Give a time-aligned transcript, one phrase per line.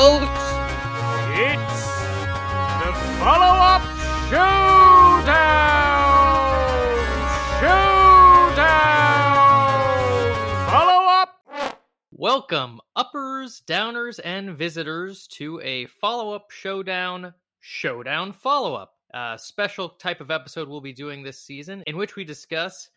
[12.31, 18.93] Welcome, uppers, downers, and visitors, to a follow up showdown, showdown follow up.
[19.15, 22.91] A special type of episode we'll be doing this season in which we discuss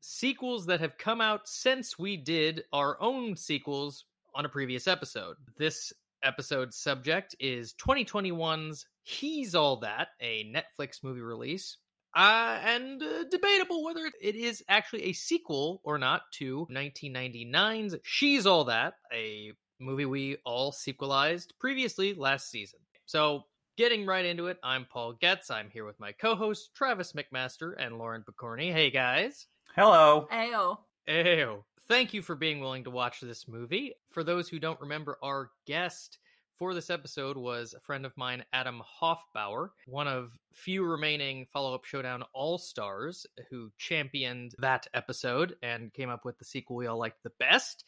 [0.00, 4.04] sequels that have come out since we did our own sequels
[4.34, 5.36] on a previous episode.
[5.56, 5.90] This
[6.22, 11.78] episode's subject is 2021's He's All That, a Netflix movie release.
[12.14, 18.46] Uh, and uh, debatable whether it is actually a sequel or not to 1999's She's
[18.46, 22.80] All That, a movie we all sequelized previously last season.
[23.06, 23.44] So,
[23.76, 25.50] getting right into it, I'm Paul Getz.
[25.50, 28.72] I'm here with my co hosts, Travis McMaster and Lauren Picorni.
[28.72, 29.46] Hey, guys.
[29.76, 30.26] Hello.
[30.32, 30.78] Ayo.
[31.06, 31.64] Ew.
[31.88, 33.94] Thank you for being willing to watch this movie.
[34.10, 36.18] For those who don't remember, our guest
[36.58, 41.72] for this episode was a friend of mine, Adam Hoffbauer, one of few remaining follow
[41.72, 46.88] up showdown all stars who championed that episode and came up with the sequel we
[46.88, 47.84] all liked the best.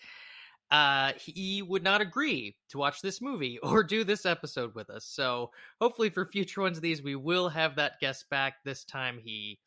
[0.70, 5.04] Uh, he would not agree to watch this movie or do this episode with us.
[5.04, 8.62] So hopefully for future ones of these, we will have that guest back.
[8.64, 9.58] This time he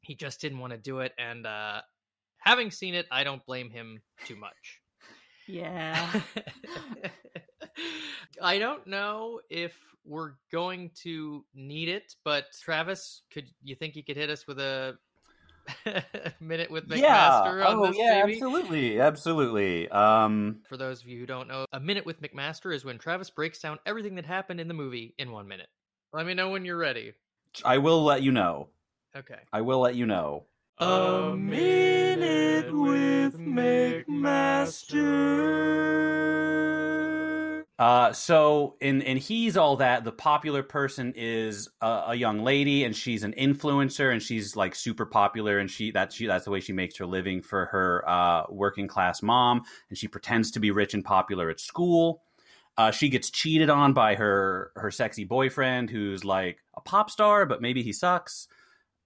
[0.00, 1.82] he just didn't want to do it, and uh,
[2.38, 4.80] having seen it, I don't blame him too much.
[5.46, 6.20] Yeah.
[8.42, 14.02] I don't know if we're going to need it, but Travis, could you think you
[14.04, 14.96] could hit us with a
[16.40, 17.66] minute with McMaster yeah.
[17.66, 18.22] on Oh, this yeah.
[18.24, 18.34] baby?
[18.34, 19.00] Absolutely.
[19.00, 19.88] Absolutely.
[19.90, 20.60] Um.
[20.68, 23.60] For those of you who don't know, a minute with McMaster is when Travis breaks
[23.60, 25.68] down everything that happened in the movie in one minute.
[26.12, 27.12] Let me know when you're ready.
[27.64, 28.68] I will let you know.
[29.16, 29.38] Okay.
[29.52, 30.44] I will let you know.
[30.78, 33.36] A Minute with
[37.78, 42.82] Uh, so in in he's all that the popular person is a, a young lady
[42.82, 46.50] and she's an influencer and she's like super popular and she that's she that's the
[46.50, 50.58] way she makes her living for her uh, working class mom and she pretends to
[50.58, 52.22] be rich and popular at school.
[52.76, 57.46] Uh, she gets cheated on by her her sexy boyfriend who's like a pop star
[57.46, 58.48] but maybe he sucks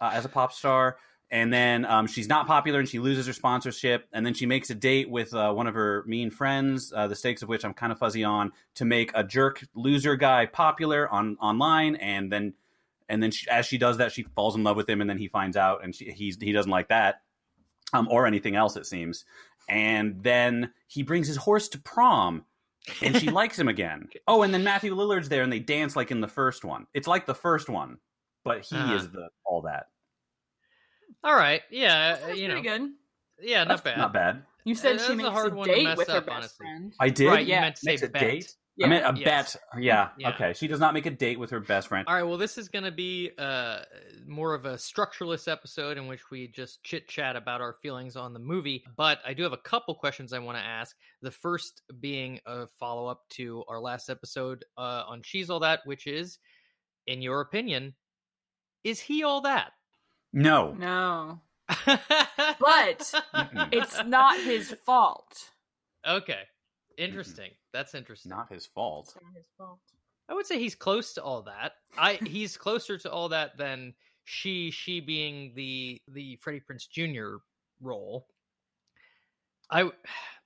[0.00, 0.96] uh, as a pop star.
[1.32, 4.06] And then um, she's not popular and she loses her sponsorship.
[4.12, 7.16] And then she makes a date with uh, one of her mean friends, uh, the
[7.16, 11.08] stakes of which I'm kind of fuzzy on, to make a jerk loser guy popular
[11.08, 11.96] on online.
[11.96, 12.52] And then,
[13.08, 15.00] and then she, as she does that, she falls in love with him.
[15.00, 17.22] And then he finds out, and she, he's he doesn't like that,
[17.94, 19.24] um, or anything else it seems.
[19.70, 22.44] And then he brings his horse to prom,
[23.00, 24.08] and she likes him again.
[24.28, 26.86] Oh, and then Matthew Lillard's there, and they dance like in the first one.
[26.92, 27.96] It's like the first one,
[28.44, 28.96] but he Uh-huh.
[28.96, 29.86] is the all that.
[31.24, 31.62] All right.
[31.70, 32.18] Yeah.
[32.22, 32.60] uh, That's you know.
[32.62, 32.90] good.
[33.40, 33.58] Yeah.
[33.64, 33.98] Not That's bad.
[33.98, 34.42] Not bad.
[34.64, 36.26] You said That's she a makes hard a one to date mess with her up,
[36.26, 36.56] best honestly.
[36.66, 36.94] friend.
[37.00, 37.26] I did.
[37.28, 37.46] Right.
[37.46, 37.60] You Yeah.
[37.62, 38.22] meant to say Makes a bet.
[38.22, 38.54] date?
[38.76, 38.86] Yeah.
[38.86, 39.56] I meant a Yes.
[39.74, 39.82] bet.
[39.82, 40.08] Yeah.
[40.18, 40.30] Yeah.
[40.30, 40.52] Okay.
[40.54, 42.06] She does not make a date with her best friend.
[42.08, 42.22] All right.
[42.22, 43.80] Well, this is going to be uh,
[44.26, 48.32] more of a structureless episode in which we just chit chat about our feelings on
[48.32, 48.82] the movie.
[48.96, 50.96] But I do have a couple questions I want to ask.
[51.22, 55.80] The first being a follow up to our last episode uh, on She's All That,
[55.84, 56.38] which is,
[57.06, 57.94] in your opinion,
[58.84, 59.72] is he all that?
[60.32, 60.72] No.
[60.78, 61.40] No.
[61.86, 63.12] but
[63.72, 65.50] It's not his fault.
[66.06, 66.42] okay,
[66.98, 67.50] interesting.
[67.72, 68.30] That's interesting.
[68.30, 69.12] Not his fault.
[69.14, 69.78] It's not his fault.
[70.28, 71.72] I would say he's close to all that.
[71.98, 73.94] I he's closer to all that than
[74.24, 77.36] she she being the the Freddie Prinze Jr.
[77.80, 78.26] role.
[79.70, 79.90] I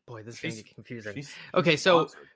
[0.06, 1.15] boy, this is gonna She's- get confusing.
[1.15, 2.28] She's- Okay, she's so- sponsored,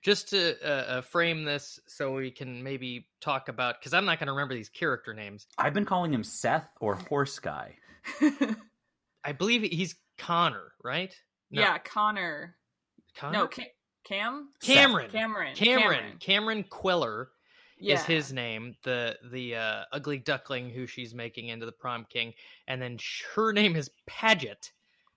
[0.00, 4.20] Just to uh, uh, frame this, so we can maybe talk about because I'm not
[4.20, 5.48] going to remember these character names.
[5.58, 7.76] I've been calling him Seth or Horse Guy.
[9.24, 11.14] I believe he's Connor, right?
[11.50, 12.56] No, Yeah, Connor.
[13.16, 13.38] Connor.
[13.38, 13.72] No, Ca-
[14.04, 14.50] Cam?
[14.62, 15.10] Cameron.
[15.10, 15.54] Cameron.
[15.56, 16.16] Cameron.
[16.20, 17.30] Cameron Kweller
[17.78, 17.94] Yeah.
[17.96, 18.74] is his name.
[18.84, 22.34] The the uh, ugly duckling who she's making into the prom king,
[22.68, 24.70] and then sh- her name is Padgett.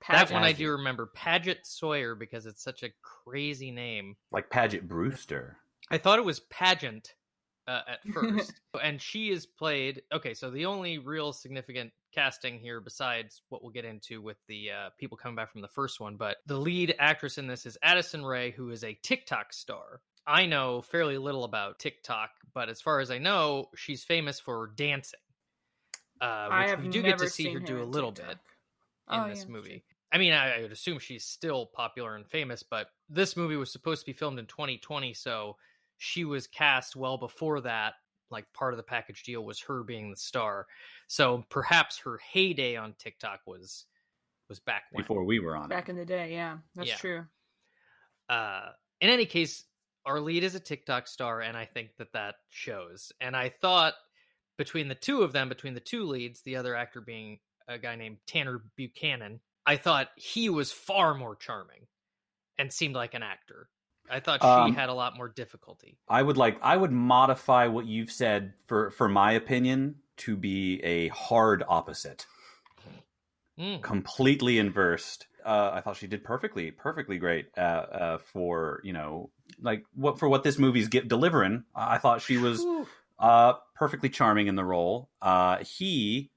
[0.10, 4.16] That one I do remember, Padgett Sawyer, because it's such a crazy name.
[4.32, 5.58] Like Paget Brewster.
[5.90, 7.14] I thought it was Pageant
[7.68, 10.02] uh, at first, and she is played.
[10.14, 14.72] Okay, so the only real significant casting here, besides what we'll get into with the
[14.72, 17.78] uh, people coming back from the first one, but the lead actress in this is
[17.84, 20.02] Addison Rae, who is a TikTok star.
[20.28, 24.72] I know fairly little about TikTok, but as far as I know, she's famous for
[24.76, 25.20] dancing.
[26.22, 28.12] Uh, I which have we do never get to see seen her do a little
[28.12, 28.36] TikTok.
[28.36, 28.38] bit
[29.16, 29.84] in Oh, this yeah, movie.
[30.12, 33.72] I mean, I, I would assume she's still popular and famous, but this movie was
[33.72, 35.58] supposed to be filmed in 2020, so
[35.98, 37.94] she was cast well before that.
[38.30, 40.68] Like part of the package deal was her being the star,
[41.08, 43.86] so perhaps her heyday on TikTok was
[44.50, 45.04] was back when.
[45.04, 46.96] before we were on Back in the day, yeah, that's Yeah.
[46.98, 47.26] true.
[48.30, 49.66] uh, in any case,
[50.06, 53.12] our lead is a TikTok star, and I think that that shows.
[53.20, 53.94] And I thought
[54.58, 57.96] between the two of them, between the two leads, the other actor being a guy
[57.96, 59.40] named Tanner Buchanan,
[59.72, 61.88] I thought he was far more charming
[62.58, 63.70] and seemed like an actor.
[64.10, 65.98] I thought she Um, had a lot more difficulty.
[66.10, 70.84] I would like I would modify what you've said for for my opinion to be
[70.84, 72.28] a hard opposite,
[73.58, 73.82] Mm.
[73.82, 75.28] completely inversed.
[75.46, 79.32] Uh, I thought she did perfectly, perfectly great uh, uh, for you know
[79.62, 81.64] like what for what this movie's get delivering.
[81.74, 82.62] I thought she was
[83.20, 85.10] uh, perfectly charming in the role.
[85.22, 86.32] Uh, he,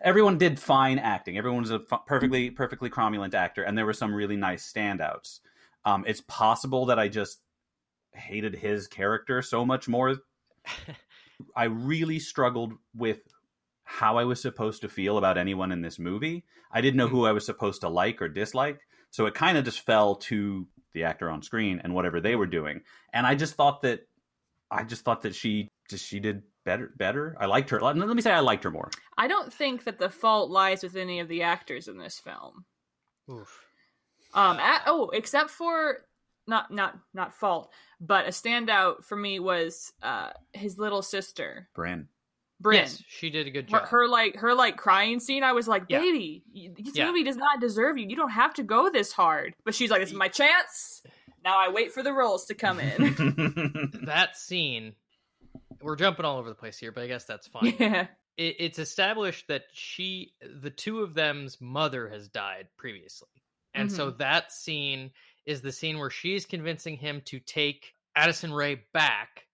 [0.00, 1.38] everyone did fine acting.
[1.38, 5.40] Everyone was a f- perfectly perfectly cromulent actor, and there were some really nice standouts.
[5.84, 7.40] Um, it's possible that I just
[8.14, 10.16] hated his character so much more.
[11.56, 13.20] I really struggled with
[13.84, 16.44] how I was supposed to feel about anyone in this movie.
[16.70, 18.80] I didn't know who I was supposed to like or dislike,
[19.10, 22.46] so it kind of just fell to the actor on screen and whatever they were
[22.46, 22.82] doing.
[23.12, 24.00] And I just thought that
[24.70, 27.36] I just thought that she just she did better better.
[27.40, 27.80] I liked her.
[27.80, 28.90] Let, let me say I liked her more.
[29.16, 32.64] I don't think that the fault lies with any of the actors in this film.
[33.30, 33.64] Oof.
[34.34, 35.98] Um, at, oh, except for
[36.46, 37.70] not not not fault,
[38.00, 42.08] but a standout for me was uh his little sister, Bryn.
[42.60, 42.80] Bryn.
[42.82, 43.88] Yes, she did a good job.
[43.88, 45.42] her like her like crying scene.
[45.42, 45.98] I was like, Yeah.
[45.98, 47.06] baby, y- this Yeah.
[47.08, 48.06] movie does not deserve you.
[48.08, 49.54] You don't have to go this hard.
[49.64, 51.02] But she's like, this is my chance.
[51.44, 53.90] Now I wait for the roles to come in.
[54.06, 54.94] that scene,
[55.82, 57.74] we're jumping all over the place here, but I guess that's fine.
[57.78, 58.06] yeah.
[58.36, 63.28] it, it's established that she the two of them's mother has died previously
[63.74, 64.18] and so mm-hmm.
[64.18, 65.10] that scene
[65.46, 69.46] is the scene where she's convincing him to take addison rae back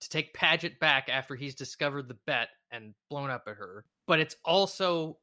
[0.00, 4.20] to take padgett back after he's discovered the bet and blown up at her but
[4.20, 5.16] it's also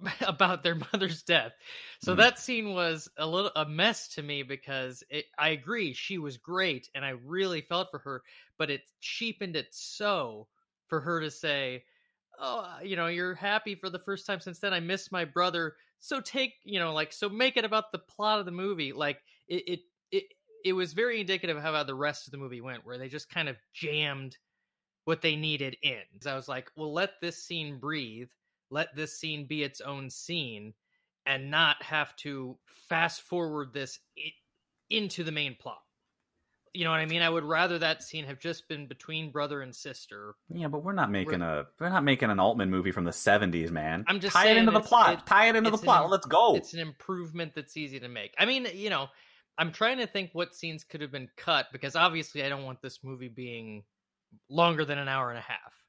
[0.20, 1.52] about their mother's death.
[1.98, 2.16] So Mhm.
[2.16, 6.36] that scene was a little a mess to me because it, i agree she was
[6.36, 8.22] great and i really felt for her
[8.58, 10.48] but it cheapened it so
[10.86, 11.84] for her to say
[12.38, 15.76] oh you know you're happy for the first time since then i miss my brother.
[16.02, 19.22] So take you know like so make it about the plot of the movie like
[19.48, 19.80] it it
[20.10, 20.24] it,
[20.64, 23.28] it was very indicative of how the rest of the movie went where they just
[23.28, 24.38] kind of jammed
[25.04, 26.02] what they needed in.
[26.26, 28.30] I was like well let this scene breathe
[28.70, 30.72] let this scene be its own scene
[31.26, 32.56] and not have to
[32.88, 33.98] fast forward this
[34.88, 35.80] into the main plot
[36.72, 39.60] you know what i mean i would rather that scene have just been between brother
[39.60, 43.04] and sister Yeah, but we're not making a we're not making an Altman movie from
[43.04, 44.04] the seventies, man.
[44.06, 45.12] I'm just tie it into the plot.
[45.14, 46.10] it- tie it into the it's an plot.
[46.10, 46.54] Let's go.
[46.56, 48.34] it's an improvement that's easy to make.
[48.38, 49.08] I mean, you know,
[49.58, 52.80] I'm trying to think what scenes could have been cut because obviously I don't want
[52.82, 53.82] this movie being
[54.48, 55.79] longer than an hour and a half.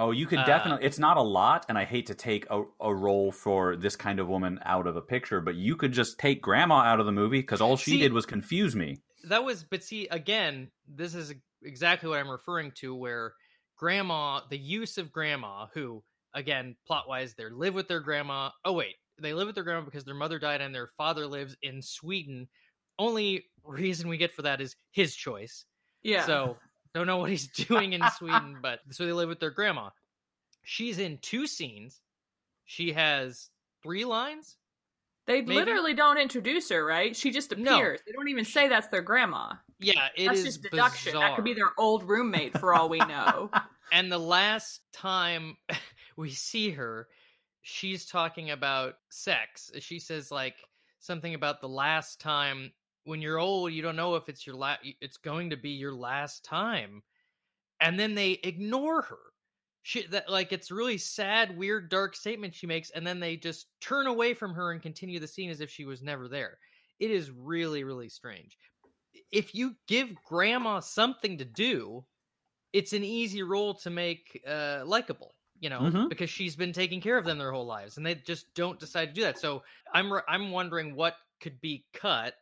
[0.00, 0.86] Oh, you could Uh, definitely.
[0.86, 4.18] It's not a lot, and I hate to take a, a role for this kind
[4.18, 7.12] of woman out of a picture, but you could just take Grandma out of the
[7.12, 9.02] movie because all she See- did was confuse me.
[9.24, 13.34] That was, but see, again, this is exactly what I'm referring to, where
[13.76, 16.02] grandma, the use of grandma, who,
[16.32, 18.48] again, plot wise, they live with their grandma.
[18.64, 21.54] Oh, wait, they live with their grandma because their mother died and their father lives
[21.60, 22.48] in Sweden.
[22.98, 25.66] Only reason we get for that is his choice.
[26.02, 26.24] Yeah.
[26.24, 26.56] So
[26.94, 29.90] don't know what he's doing in Sweden, but so they live with their grandma.
[30.62, 32.00] She's in two scenes.
[32.64, 33.50] She has
[33.82, 34.56] three lines.
[35.26, 37.16] they maybe- literally don't introduce her, right?
[37.16, 37.74] She just No.
[37.76, 38.00] appears.
[38.06, 39.54] They don't even say that's their grandma.
[39.78, 41.14] Yeah, it that's is just deduction.
[41.14, 43.50] That could be their old roommate for all we know.
[43.92, 45.56] And the last time
[46.16, 47.08] we see her,
[47.62, 49.72] she's talking about sex.
[49.80, 50.56] She says like
[50.98, 52.72] something about the last time
[53.10, 55.94] when you're old, you don't know if it's your la- it's going to be your
[55.94, 57.02] last time.
[57.80, 59.18] And then they ignore her.
[59.82, 63.68] She that like it's really sad, weird, dark statement she makes, and then they just
[63.80, 66.58] turn away from her and continue the scene as if she was never there.
[66.98, 68.58] It is really, really strange.
[69.32, 72.06] If you give grandma something to do,
[72.72, 76.08] it's an easy role to make uh likable you know Mhm.
[76.08, 79.06] because she's been taking care of them their whole lives and they just don't decide
[79.06, 79.62] to do that so
[79.94, 82.34] i'm i'm wondering what could be cut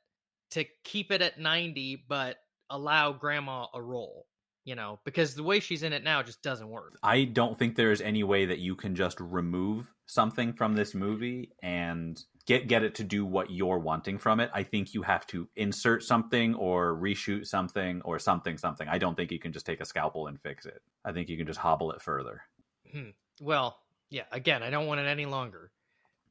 [0.51, 2.37] to keep it at 90 but
[2.71, 4.27] allow grandma a role
[4.65, 7.77] you know because the way she's in it now just doesn't work I don't think
[7.77, 12.83] there's any way that you can just remove something from this movie and get get
[12.83, 14.51] it to do what you're wanting from it.
[14.55, 18.89] I think you have to insert something or reshoot something or something something.
[18.89, 20.83] I don't think you can just take a scalpel and fix it.
[21.05, 22.43] I think you can just hobble it further.
[22.91, 23.11] Hmm.
[23.41, 23.79] well
[24.11, 25.71] yeah again i don't want it any longer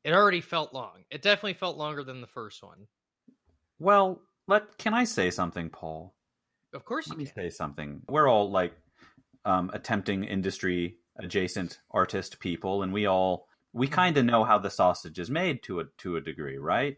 [0.04, 1.06] It already felt long.
[1.12, 2.88] It definitely felt longer than the first one.
[3.80, 6.16] Well, let can I say something, Paul?
[6.74, 7.34] Of course, Let you me can.
[7.36, 8.02] say something.
[8.10, 8.74] We're all like
[9.46, 14.70] um, attempting industry adjacent artist people, and we all we kind of know how the
[14.70, 16.98] sausage is made to a to a degree, right?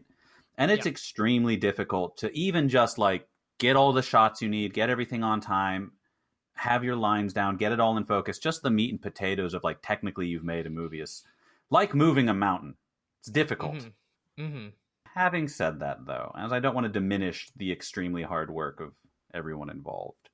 [0.58, 0.90] And it's Yeah.
[0.90, 5.40] extremely difficult to even just like get all the shots you need, get everything on
[5.40, 5.92] time,
[6.54, 8.38] have your lines down, get it all in focus.
[8.38, 11.22] Just the meat and potatoes of like technically you've made a movie is
[11.70, 12.76] like moving a mountain.
[13.20, 13.74] It's difficult.
[13.74, 14.42] Mm-hmm.
[14.42, 14.68] Mm-hmm.
[15.14, 18.92] Having said that, though, as I don't want to diminish the extremely hard work of
[19.34, 20.28] everyone involved,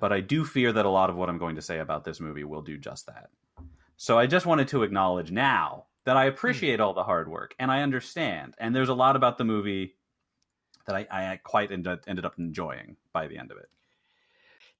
[0.00, 2.20] but I do fear that a lot of what I'm going to say about this
[2.20, 3.30] movie will do just that.
[3.96, 7.70] So I just wanted to acknowledge now that I appreciate all the hard work and
[7.70, 8.54] I understand.
[8.58, 9.94] And there's a lot about the movie
[10.86, 13.68] that I, I quite ended, ended up enjoying by the end of it.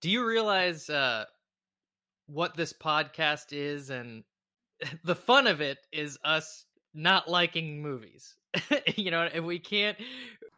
[0.01, 1.27] Do you realize uh,
[2.27, 3.91] what this podcast is?
[3.91, 4.25] And
[5.05, 8.35] the fun of it is us not liking movies.
[8.97, 9.97] you know, if we can't.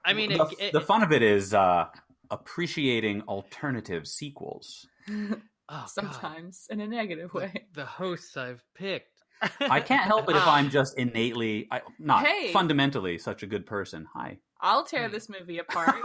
[0.04, 1.86] I mean, the, it, it, the fun of it is uh,
[2.30, 4.86] appreciating alternative sequels.
[5.10, 5.36] oh,
[5.68, 5.86] God.
[5.86, 7.66] Sometimes in a negative way.
[7.72, 9.10] The, hosts I've picked.
[9.60, 12.52] I can't help it if I'm just innately, I, not Hey.
[12.52, 14.06] fundamentally, such a good person.
[14.14, 14.38] Hi.
[14.60, 15.12] I'll tear Hmm.
[15.12, 15.96] this movie apart.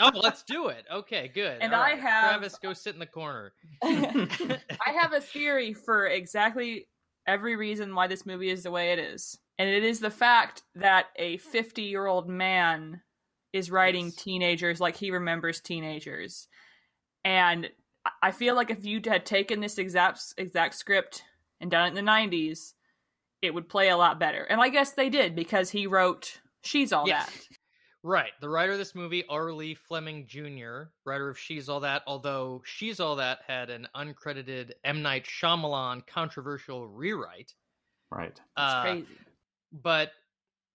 [0.00, 0.84] oh, let's do it.
[0.92, 1.58] Okay, good.
[1.60, 2.00] And All I right.
[2.00, 3.52] have- Travis, go sit in the corner.
[3.82, 6.88] I have a theory for exactly
[7.26, 9.38] every reason why this movie is the way it is.
[9.60, 13.02] And it is the fact that a 50 year old man
[13.52, 14.14] is writing Yes.
[14.14, 16.48] teenagers like he remembers teenagers.
[17.26, 17.70] And
[18.06, 21.24] I- I feel like if you had taken this exact exact script
[21.60, 22.74] and done it in the 90s,
[23.42, 24.44] it would play a lot better.
[24.44, 27.26] And I guess they did because he wrote She's All Yes.
[27.48, 27.58] That.
[28.02, 28.32] Right.
[28.40, 29.52] The writer of this movie, R.
[29.52, 34.72] Lee Fleming Jr., writer of She's All That, although She's All That had an uncredited
[34.84, 35.02] M.
[35.02, 37.54] Night Shyamalan controversial rewrite.
[38.10, 38.30] right.
[38.32, 39.18] It's Uh, crazy.
[39.72, 40.12] But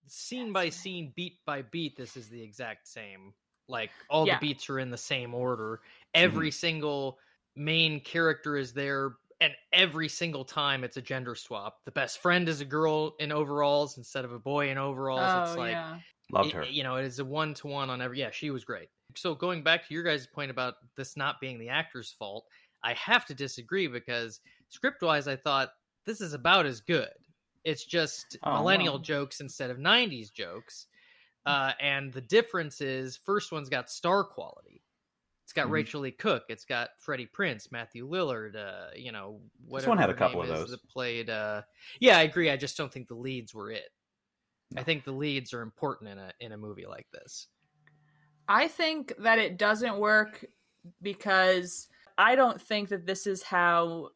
[0.08, 3.34] scene by scene, beat by beat, this is the exact same.
[3.68, 4.40] Like all Yeah.
[4.40, 5.82] the beats are in the same order.
[6.14, 6.54] Every mm-hmm.
[6.54, 7.20] single
[7.56, 11.84] main character is there, and every single time it's a gender swap.
[11.86, 15.22] The best friend is a girl in overalls instead of a boy in overalls.
[15.24, 16.00] Oh, it's like yeah.
[16.32, 16.64] Loved it- her.
[16.66, 18.20] You know, it is a one to one on every.
[18.20, 18.90] Yeah, she was great.
[19.16, 22.46] So going back to your guys' point about this not being the actor's fault,
[22.84, 25.70] I have to disagree because script wise, I thought
[26.06, 27.10] this is about as good.
[27.66, 29.04] It's just Oh, millennial well.
[29.04, 30.88] jokes instead of '90s jokes,
[31.46, 34.84] uh, and the difference is first one's got star quality.
[35.44, 35.72] It's got Mhm.
[35.72, 36.46] Rachael Leigh Cook.
[36.50, 38.56] It's got Freddie Prinze, Matthew Lillard.
[38.56, 39.82] Uh, you know, whatever.
[39.86, 40.72] This one had a couple of those.
[40.72, 41.30] That played.
[41.30, 41.64] Uh,
[42.00, 42.50] yeah, I agree.
[42.50, 43.92] I just don't think the leads were it.
[44.76, 47.48] I think the leads are important in a in a movie like this.
[48.48, 50.46] I think that it doesn't work
[51.02, 54.10] because I don't think that this is how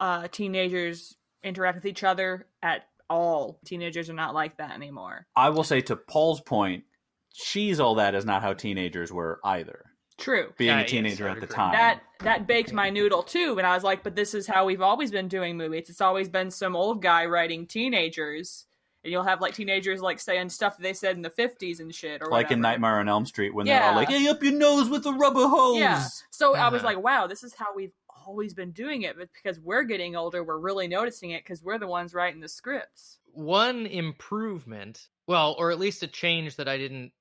[0.00, 3.58] uh, teenagers interact with each other at all.
[3.64, 5.26] Teenagers are not like that anymore.
[5.36, 6.84] I will say to Paul's point,
[7.32, 9.86] she's all that is not how teenagers were either.
[10.18, 10.52] True.
[10.58, 11.56] Being Yeah, a teenager I at the agree.
[11.56, 11.72] time.
[11.72, 14.82] That that baked my noodle too, and I was like, but this is how we've
[14.82, 15.88] always been doing movies.
[15.90, 18.66] It's always been some old guy writing teenagers.
[19.04, 22.22] And you'll have like teenagers like saying stuff they said in the fifties and shit,
[22.22, 22.60] or like in.
[22.60, 25.48] Nightmare on Elm Street when they're all like, "Hey, up your nose with a rubber
[25.48, 26.04] hose." Yeah.
[26.30, 26.94] So I was Uh-huh.
[26.94, 27.90] like, wow, this is how we've
[28.26, 31.78] always been doing it, but because we're getting older, we're really noticing it because we're
[31.78, 33.18] the ones writing the scripts.
[33.32, 37.12] One improvement, well, or at least a change that I didn't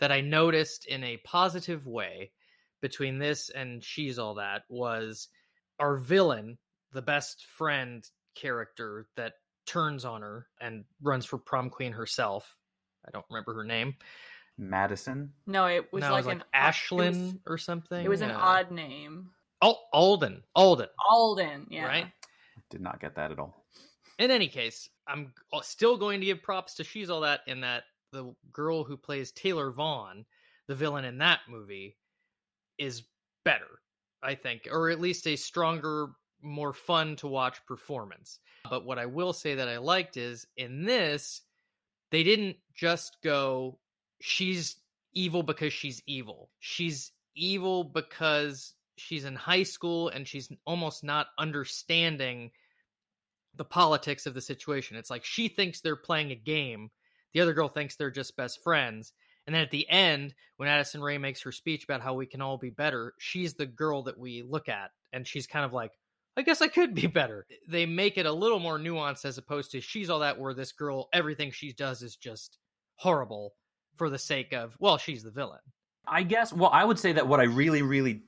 [0.00, 2.30] that I noticed in a positive way
[2.80, 5.28] between this and She's All That was
[5.80, 6.58] our villain,
[6.92, 9.34] the best friend character that
[9.66, 12.56] turns on her and runs for prom queen herself.
[13.06, 13.96] I don't remember her name.
[14.56, 15.32] Madison.
[15.46, 18.04] No, it was no, like it was an like It Ashlyn was, or something.
[18.04, 19.30] it was an Uh, odd name.
[19.62, 20.42] Al- Alden.
[20.54, 20.88] Alden.
[21.10, 21.86] Alden, yeah.
[21.86, 22.06] Right.
[22.70, 23.64] Did not get that at all.
[24.18, 27.84] in any case, I'm still going to give props to She's All That in that
[28.12, 30.24] the girl who plays Taylor Vaughn,
[30.66, 31.96] the villain in that movie,
[32.78, 33.04] is
[33.44, 33.80] better,
[34.22, 36.08] I think, or at least a stronger,
[36.42, 38.38] more fun to watch performance.
[38.68, 41.42] But what I will say that I liked is in this,
[42.10, 43.78] they didn't just go,
[44.20, 44.76] she's
[45.14, 46.50] evil because she's evil.
[46.60, 52.50] She's evil because she's in high school and she's almost not understanding
[53.54, 54.96] the politics of the situation.
[54.96, 56.90] It's like she thinks they're playing a game.
[57.34, 59.12] The other girl thinks they're just best friends.
[59.46, 62.42] And then at the end, when Addison Rae makes her speech about how we can
[62.42, 64.90] all be better, she's the girl that we look at.
[65.12, 65.92] And she's kind of like,
[66.36, 67.46] I guess I could be better.
[67.66, 70.72] They make it a little more nuanced as opposed to she's all that, where this
[70.72, 72.58] girl, everything she does is just
[72.96, 73.54] horrible
[73.96, 75.60] for the sake of, well, she's the villain.
[76.06, 76.52] I guess.
[76.52, 78.22] Well, I would say that what I really, really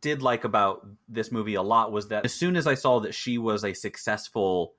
[0.00, 3.14] did like about this movie a lot was that as soon as I saw that
[3.14, 4.74] she was a successful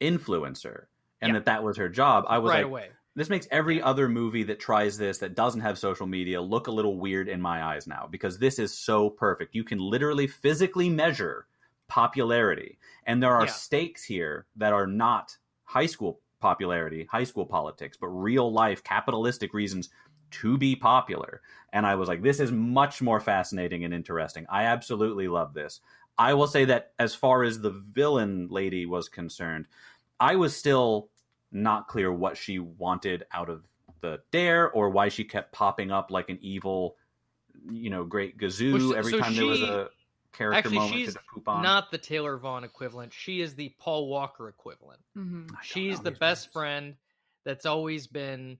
[0.00, 0.84] influencer
[1.20, 1.38] and Yeah.
[1.38, 2.24] that that was her job.
[2.28, 2.90] I was right like, away.
[3.14, 6.70] this makes every other movie that tries this that doesn't have social media look a
[6.72, 9.54] little weird in my eyes now because this is so perfect.
[9.54, 11.46] You can literally physically measure
[11.86, 13.52] popularity, and there are Yeah.
[13.52, 19.54] stakes here that are not high school popularity, high school politics, but real life capitalistic
[19.54, 19.90] reasons
[20.40, 21.40] to be popular.
[21.72, 24.46] And I was like, this is much more fascinating and interesting.
[24.48, 25.80] I absolutely love this.
[26.16, 29.66] I will say that as far as the villain lady was concerned,
[30.20, 31.08] I was still
[31.50, 33.64] not clear what she wanted out of
[34.00, 36.96] the dare or why she kept popping up like an evil,
[37.70, 39.88] you know, great gazoo Well, so- every so time there was a
[40.32, 41.62] character Actually, moment she's to poop on.
[41.62, 43.12] Not the Taylor Vaughn equivalent.
[43.12, 45.00] She is the Paul Walker equivalent.
[45.16, 45.48] Mhm.
[45.62, 46.52] She's the best names.
[46.52, 46.96] friend
[47.44, 48.58] that's always been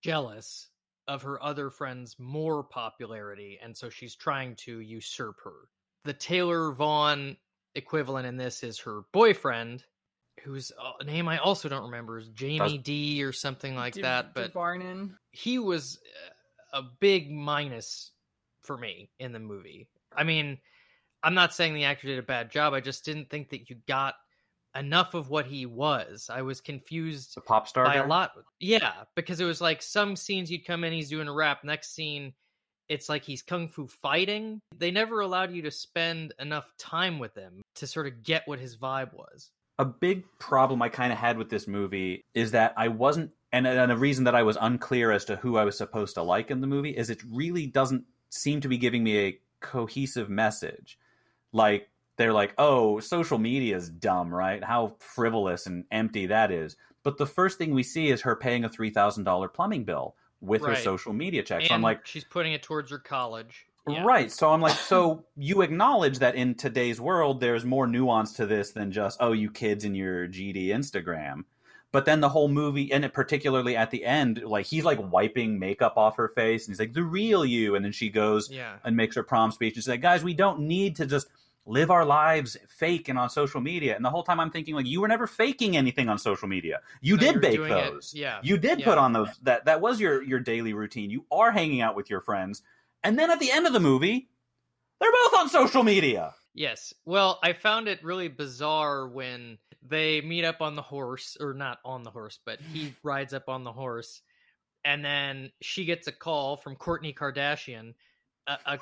[0.00, 0.68] jealous
[1.08, 5.68] of her other friend's more popularity, and so she's trying to usurp her.
[6.04, 7.36] The Taylor Vaughn
[7.74, 9.84] equivalent in this is her boyfriend,
[10.42, 14.34] whose uh, name I also don't remember, is Jamie D or something like Dev- that,
[14.34, 15.14] but Devarnin.
[15.30, 15.98] he was
[16.74, 18.12] uh, a big minus
[18.60, 19.88] for me in the movie.
[20.14, 20.58] I mean,
[21.22, 22.74] I'm not saying the actor did a bad job.
[22.74, 24.14] I just didn't think that you got
[24.78, 26.30] enough of what he was.
[26.32, 28.04] I was confused the pop star by guy?
[28.04, 28.32] a lot.
[28.60, 31.64] Yeah, because it was like some scenes you'd come in, he's doing a rap.
[31.64, 32.34] Next scene,
[32.88, 34.60] it's like he's kung fu fighting.
[34.76, 38.58] They never allowed you to spend enough time with him to sort of get what
[38.58, 39.50] his vibe was.
[39.78, 43.66] a big problem I kind of had with this movie is that I wasn't, and,
[43.66, 46.50] and a reason that I was unclear as to who I was supposed to like
[46.50, 50.98] in the movie is it really doesn't seem to be giving me a cohesive message.
[51.52, 54.62] Like, they're like, oh, social media is dumb, right?
[54.62, 56.76] How frivolous and empty that is.
[57.04, 60.76] But the first thing we see is her paying a $3,000 plumbing bill with her
[60.76, 61.60] social media check.
[61.60, 63.66] and So I'm like, she's putting it towards her college.
[63.88, 64.04] Yeah.
[64.04, 64.30] Right.
[64.30, 68.72] So I'm like, so you acknowledge that in today's world, there's more nuance to this
[68.72, 71.44] than just, oh, you kids in your GD Instagram.
[71.90, 75.58] But then the whole movie, and it particularly at the end, like he's like wiping
[75.58, 77.76] makeup off her face, and he's like, the real you.
[77.76, 78.74] And then she goes Yeah.
[78.84, 81.28] and makes her prom speech and she's like, guys, we don't need to just
[81.68, 83.94] live our lives fake and on social media.
[83.94, 86.80] And the whole time I'm thinking, like, you were never faking anything on social media.
[87.00, 88.14] You No, did bake doing it- those.
[88.14, 88.40] Yeah.
[88.42, 88.84] You did Yeah.
[88.86, 89.28] put on those.
[89.42, 91.10] That that was your your daily routine.
[91.10, 92.62] You are hanging out with your friends,
[93.04, 94.28] and then at the end of the movie,
[95.00, 96.34] they're both on social media.
[96.54, 96.92] Yes.
[97.04, 101.78] Well, I found it really bizarre when they meet up on the horse, or not
[101.84, 104.22] on the horse, but he rides up on the horse,
[104.84, 107.94] and then she gets a call from Kourtney Kardashian,
[108.46, 108.78] a, a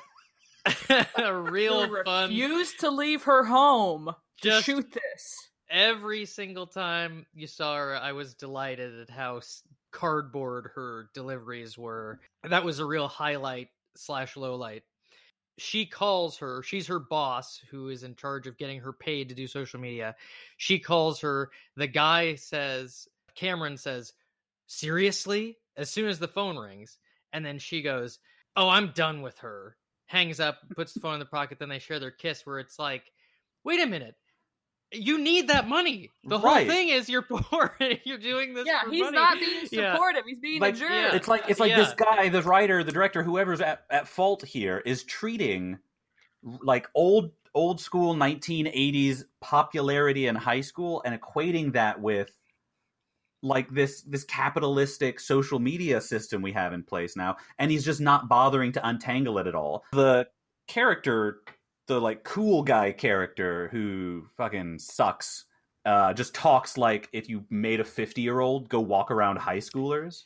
[1.33, 2.29] real fun.
[2.29, 5.49] refused to leave her home to shoot this.
[5.69, 9.41] Every single time you saw her, I was delighted at how
[9.91, 12.19] cardboard her deliveries were.
[12.43, 14.83] That was a real highlight slash low light.
[15.57, 19.35] She calls her, she's her boss who is in charge of getting her paid to
[19.35, 20.15] do social media.
[20.57, 21.49] She calls her.
[21.75, 24.13] The guy says, Cameron says,
[24.67, 25.57] Seriously?
[25.75, 26.97] As soon as the phone rings.
[27.33, 28.19] And then she goes,
[28.55, 29.75] Oh, I'm done with her.
[30.07, 32.79] Hangs up, puts the phone in the pocket, then they share their kiss where it's
[32.79, 33.03] like,
[33.63, 34.15] Wait a minute.
[34.93, 36.09] You need that money.
[36.23, 36.65] The whole Right.
[36.65, 37.75] thing is you're poor.
[38.05, 38.65] you're doing this.
[38.65, 39.17] Yeah, for he's money.
[39.17, 39.93] not being Yeah.
[39.93, 40.23] supportive.
[40.25, 40.89] He's being Like a jerk.
[40.91, 41.13] yeah.
[41.15, 41.77] it's like it's like Yeah.
[41.83, 45.77] this guy, the writer, the director, whoever's at, at fault here is treating
[46.61, 52.31] like old old school 1980s popularity in high school and equating that with
[53.43, 58.01] like this this capitalistic social media system we have in place now and he's just
[58.01, 60.27] not bothering to untangle it at all the
[60.67, 61.41] character
[61.87, 65.45] the like cool guy character who fucking sucks
[65.85, 69.57] uh just talks like if you made a 50 year old go walk around high
[69.59, 70.23] schoolers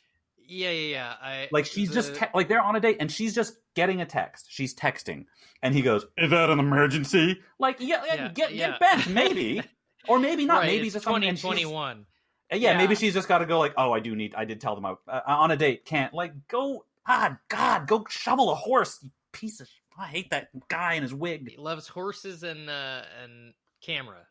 [0.48, 1.14] Yeah, yeah, yeah.
[1.22, 4.06] I like she's just te- like they're on a date and she's just getting a
[4.06, 4.46] text.
[4.50, 5.24] She's texting,
[5.62, 8.70] and he goes, "Is that an emergency?" Like, yeah, yeah, Yeah, get yeah.
[8.72, 9.62] get bent, maybe,
[10.08, 10.58] or maybe not.
[10.60, 12.04] right, maybe it's just something- and 2021.
[12.52, 13.58] Uh, Yeah, maybe she's just got to go.
[13.58, 14.34] Like, oh, I do need.
[14.34, 15.84] I did tell them I, uh, on a date.
[15.84, 16.84] Can't like go.
[17.06, 18.98] Ah, God, go shovel a horse.
[19.02, 19.68] You piece of.
[19.98, 21.50] I hate that guy and his wig.
[21.50, 24.26] He loves horses and uh, and camera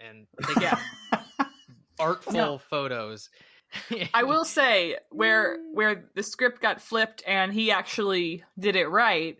[0.00, 0.78] and taking Yeah.
[1.98, 2.58] artful No.
[2.58, 3.30] photos.
[4.14, 9.38] I will say where where the script got flipped and he actually did it right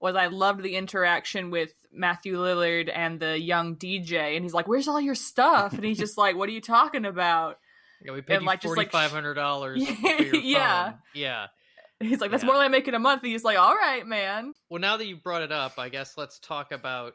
[0.00, 4.68] was I loved the interaction with Matthew Lillard and the young DJ and he's like,
[4.68, 7.58] "Where's all your stuff?" And he's just like, "What are you talking about?"
[8.04, 10.42] Yeah, we paid and, you like, forty five hundred dollars Yeah, for your phone.
[10.44, 10.92] yeah.
[11.14, 11.46] yeah.
[12.00, 12.46] He's like, "That's Yeah.
[12.46, 14.96] more than I make in a month." And he's like, "All right, man." Well, now
[14.96, 17.14] that you brought it up, I guess let's talk about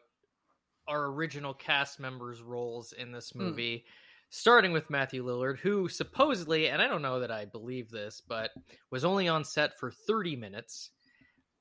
[0.87, 3.39] our original cast members' roles in this Hmm.
[3.39, 3.85] movie.
[4.29, 8.51] Starting with Matthew Lillard, who supposedly, and I don't know that I believe this, but
[8.91, 10.89] was only on set for 30 minutes.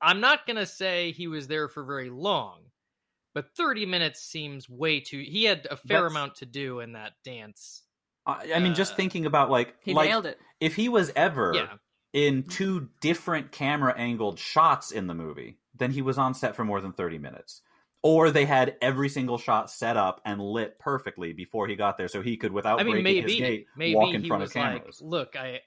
[0.01, 2.63] I'm not going to say he was there for very long,
[3.35, 5.19] but 30 minutes seems way too.
[5.25, 7.82] He had a fair That's- amount to do in that dance
[8.25, 10.39] I, I mean, just Uh, thinking about like He like nailed it.
[10.59, 11.77] if he was ever Yeah.
[12.13, 16.63] in two different camera angled shots in the movie, then he was on set for
[16.63, 17.61] more than 30 minutes.
[18.03, 22.09] Or they had every single shot set up and lit perfectly before he got there,
[22.09, 24.49] so he could, without I mean, breaking his gate, maybe walk in he front was
[24.49, 25.01] of cameras.
[25.01, 25.61] like, "Look, I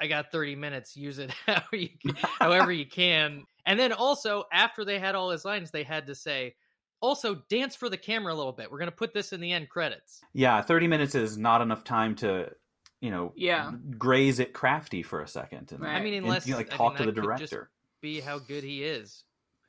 [0.00, 0.96] I got 30 minutes.
[0.96, 1.30] Use it
[2.40, 6.14] however you can." And then also after they had all his lines, they had to
[6.14, 6.56] say,
[7.00, 8.70] "Also dance for the camera a little bit.
[8.70, 12.14] We're gonna put this in the end credits." yeah, 30 minutes is not enough time
[12.16, 12.54] to,
[13.00, 13.72] you know, Yeah.
[13.98, 15.72] graze it crafty for a second.
[15.72, 15.94] And, Right.
[15.94, 17.58] I mean, and, unless you know, like I talk mean, to the that could just
[17.58, 17.70] director.
[18.00, 19.24] Be how good he is.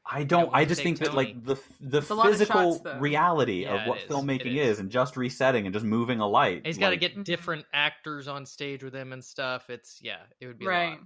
[0.06, 0.50] I don't.
[0.54, 3.74] I just take think that like the the It's a of physical shots, reality Yeah,
[3.76, 4.80] of what filmmaking It is.
[4.80, 4.80] is.
[4.80, 6.66] and just resetting and just moving a light.
[6.66, 7.24] He's got to get Mhm.
[7.24, 9.70] different actors on stage with him and stuff.
[9.70, 10.74] It's yeah, it would be a Right.
[10.74, 11.04] lot.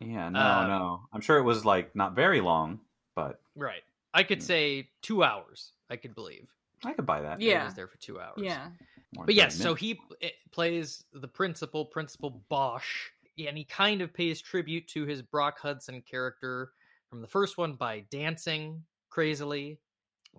[0.00, 1.08] Yeah, no, Uh, no.
[1.12, 2.82] I'm sure it was like not very long,
[3.16, 3.82] but Right.
[4.14, 5.72] I could say two hours.
[5.90, 6.50] I could believe.
[6.84, 7.38] I could buy that.
[7.38, 7.64] that he Yeah.
[7.64, 8.38] was there for two hours.
[8.38, 8.70] Yeah.
[9.14, 13.64] More But yes, 30 so he it, eh, plays the principal, Principal Bosch, and he
[13.64, 16.72] kind of pays tribute to his Brock Hudson character
[17.08, 19.78] from the first one by dancing crazily.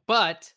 [0.08, 0.52] But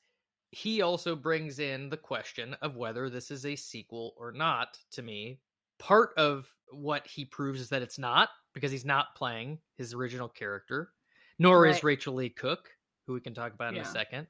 [0.50, 5.02] he also brings in the question of whether this is a sequel or not to
[5.02, 5.40] me.
[5.78, 10.28] Part of what he proves is that it's not, because he's not playing his original
[10.28, 10.94] character,
[11.38, 12.70] nor is Rachael Leigh Cook,
[13.06, 14.26] who we can talk about in a second.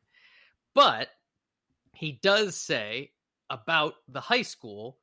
[0.74, 1.08] But
[1.92, 3.12] he does say
[3.48, 4.98] about the high school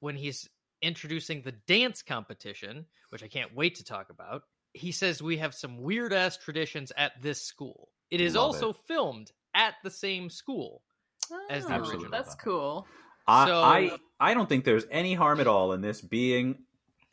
[0.00, 0.48] when he's
[0.80, 4.42] introducing the dance competition, which I can't wait to talk about.
[4.74, 7.88] He says we have some weird ass traditions at this school.
[8.10, 10.82] It is Love also filmed at the same school.
[11.50, 12.10] As the Oh, original.
[12.10, 12.86] That's cool.
[13.26, 16.64] I, so- I I don't think there's any harm at all in this being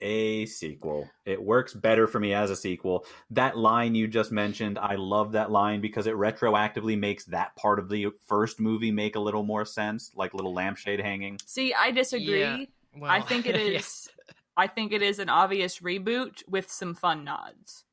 [0.02, 1.10] a sequel.
[1.26, 3.06] It works better for me as a sequel.
[3.32, 7.80] That line you just mentioned, I love that line because it retroactively makes that part
[7.80, 11.40] of the first movie make a little more sense, like little lampshade hanging.
[11.46, 12.40] See, I disagree.
[12.42, 12.66] Yeah,
[12.98, 14.34] Well, I think it is yeah.
[14.58, 17.86] I think it is an obvious reboot with some fun nods.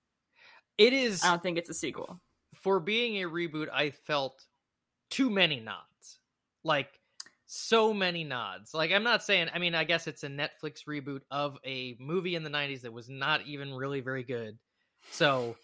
[0.78, 2.20] It is I don't think it's a sequel.
[2.54, 4.44] for being a reboot, I felt
[5.10, 6.18] too many nods.
[6.64, 7.00] Like
[7.46, 8.74] so many nods.
[8.74, 12.35] Like I'm not saying I mean I guess it's a Netflix reboot of a movie
[12.35, 14.59] in the 90s that was not even really very good.
[15.11, 15.56] So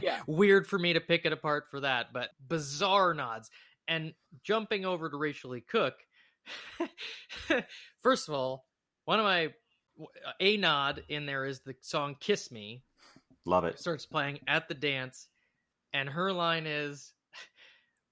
[0.00, 0.20] Yeah.
[0.26, 3.50] weird for me to pick it apart for that, but bizarre nods.
[3.88, 5.94] And jumping over to Rachael Leigh Cook,
[8.02, 8.66] first of all,
[9.04, 9.52] one of my
[10.40, 12.82] a nod in there is the song "Kiss Me,"
[13.44, 13.78] Love it.
[13.78, 15.28] starts playing at the dance,
[15.92, 17.12] and her line is,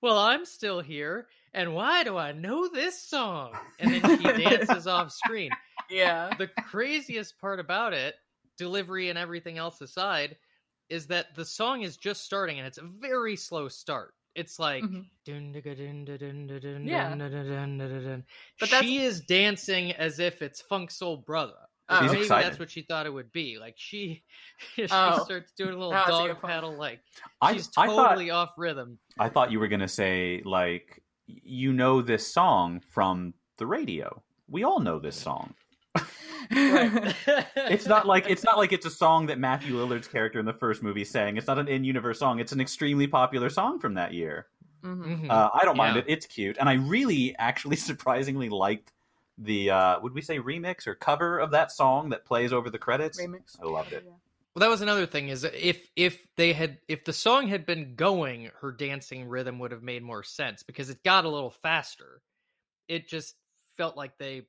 [0.02, 4.86] "Well, I'm still here, and why do I know this song?" And then she dances
[4.86, 5.50] off screen.
[5.88, 6.30] Yeah.
[6.38, 8.14] The craziest part about it,
[8.58, 10.36] delivery and everything else aside,
[10.88, 14.14] is that the song is just starting and it's a very slow start.
[14.34, 15.06] It's like Mhm.
[15.24, 17.08] dun, dun, dun, dun, dun, dun, dun, Yeah.
[17.08, 18.24] dun, dun, dun, dun, dun, dun.
[18.60, 21.56] But that's- she is dancing as if it's Funk Soul Brother.
[21.88, 22.02] Oh.
[22.06, 22.46] Maybe excited.
[22.46, 23.58] that's what she thought it would be.
[23.58, 24.22] Like she,
[24.76, 25.24] she Oh.
[25.24, 26.42] starts doing a little That's dog point.
[26.42, 26.76] paddle.
[26.76, 27.00] Like
[27.40, 29.00] I, she's I thought totally off rhythm.
[29.18, 31.02] I thought you were gonna say like
[31.44, 34.22] you know this song from the radio.
[34.48, 35.54] We all know this song.
[36.50, 37.14] Right.
[37.56, 40.52] It's not like it's not like it's a song that Matthew Lillard's character in the
[40.52, 41.36] first movie sang.
[41.36, 42.40] It's not an in-universe song.
[42.40, 44.46] It's an extremely popular song from that year.
[44.82, 45.04] Mhm.
[45.26, 45.30] Mhm.
[45.30, 46.02] Uh, I don't mind Yeah.
[46.02, 46.06] it.
[46.08, 48.92] It's cute, and I really, actually, surprisingly liked
[49.38, 52.78] the uh, would we say remix or cover of that song that plays over the
[52.78, 53.20] credits.
[53.20, 53.56] Remix.
[53.62, 54.04] I loved it.
[54.06, 54.12] Yeah.
[54.60, 55.28] Well, that was another thing.
[55.28, 59.72] Is if if they had if the song had been going, her dancing rhythm would
[59.72, 62.20] have made more sense because it got a little faster.
[62.86, 63.36] It just
[63.78, 64.42] felt like they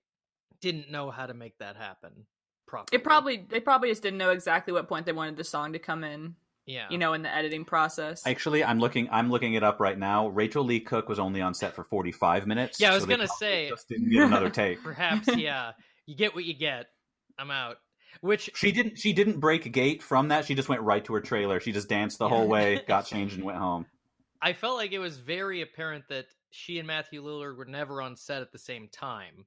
[0.60, 2.26] didn't know how to make that happen
[2.67, 2.97] properly.
[2.97, 5.80] It probably they probably just didn't know exactly what point they wanted the song to
[5.80, 6.36] come in.
[6.65, 6.88] yeah.
[6.89, 8.28] You know, in the editing process.
[8.28, 9.08] Actually, I'm looking.
[9.13, 10.28] I'm looking it up right now.
[10.28, 12.82] Rachael Leigh Cook was only on set for 45 minutes.
[12.82, 14.84] Yeah, I was so gonna say- just didn't get another take.
[14.84, 15.71] Perhaps, yeah.
[16.06, 16.88] You get what you get.
[17.39, 17.78] I'm out.
[18.19, 18.97] Which She didn't.
[19.00, 20.45] She didn't break a gate from that.
[20.45, 21.60] She just went right to her trailer.
[21.60, 23.86] She just danced the whole way, got changed, and went home.
[24.41, 28.17] I felt like it was very apparent that she and Matthew Lillard were never on
[28.17, 29.45] set at the same time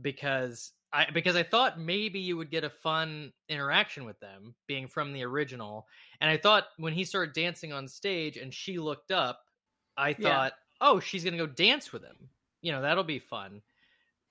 [0.00, 4.88] because I because I thought maybe you would get a fun interaction with them being
[4.88, 5.86] from the original
[6.20, 9.40] and I thought when he started dancing on stage and she looked up
[9.96, 10.28] I Yeah.
[10.28, 12.28] thought oh she's going to go dance with him
[12.62, 13.60] you know that'll be fun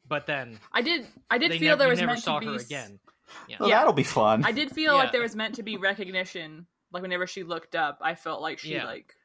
[0.08, 1.06] but then I did.
[1.30, 2.52] I did feel nev- there was never meant saw to be.
[2.52, 3.00] her s- again
[3.48, 3.78] yeah Well, Yeah.
[3.80, 4.44] that'll be fun.
[4.46, 5.00] I did feel Yeah.
[5.00, 6.66] like there was meant to be recognition.
[6.92, 8.86] Like whenever she looked up, I felt like she Yeah.
[8.86, 9.16] like,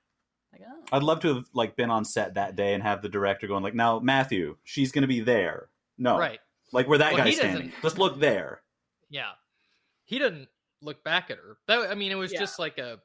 [0.53, 0.85] like oh.
[0.93, 3.63] I'd love to have like been on set that day and have the director going
[3.63, 6.41] like, "Now, Matthew, she's going to be there." No, right
[6.73, 7.69] like where that Well, guy's standing.
[7.69, 8.63] doesn't- Just look there.
[9.09, 9.33] Yeah.
[10.05, 10.49] He didn't
[10.83, 11.59] look back at her.
[11.69, 12.41] That I mean, it was Yeah.
[12.41, 13.01] just like a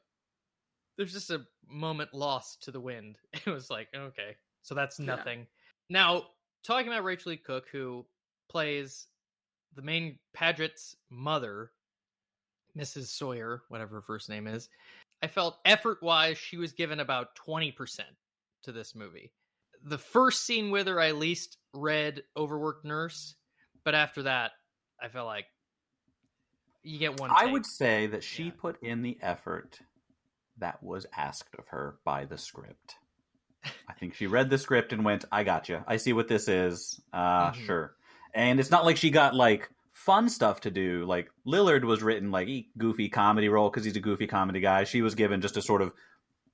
[0.96, 3.18] there's just a moment lost to the wind.
[3.46, 5.06] It was like, okay, so that's Yeah.
[5.06, 5.46] nothing.
[5.88, 6.28] Now,
[6.62, 8.06] talking about Rachael Leigh Cook, who
[8.48, 9.08] plays
[9.74, 11.72] the main Padgett's mother,
[12.76, 13.06] Mrs.
[13.06, 14.68] Sawyer, whatever her first name is.
[15.22, 18.00] I felt effort wise, she was given about 20%
[18.64, 19.32] to this movie.
[19.84, 23.34] The first scene with her, I least read Overworked Nurse,
[23.84, 24.52] but after that,
[25.00, 25.46] I felt like
[26.82, 27.30] you get one.
[27.30, 27.52] I take.
[27.52, 28.50] would say that she Yeah.
[28.58, 29.80] put in the effort
[30.58, 32.96] that was asked of her by the script.
[33.88, 35.84] I think she read the script and went, "I got you.
[35.86, 37.00] I see what this is.
[37.12, 37.64] Uh, Mhm.
[37.66, 37.96] sure."
[38.34, 41.04] And it's not like she got like fun stuff to do.
[41.04, 44.84] Like Lillard was written like a goofy comedy role because he's a goofy comedy guy.
[44.84, 45.92] She was given just a sort of,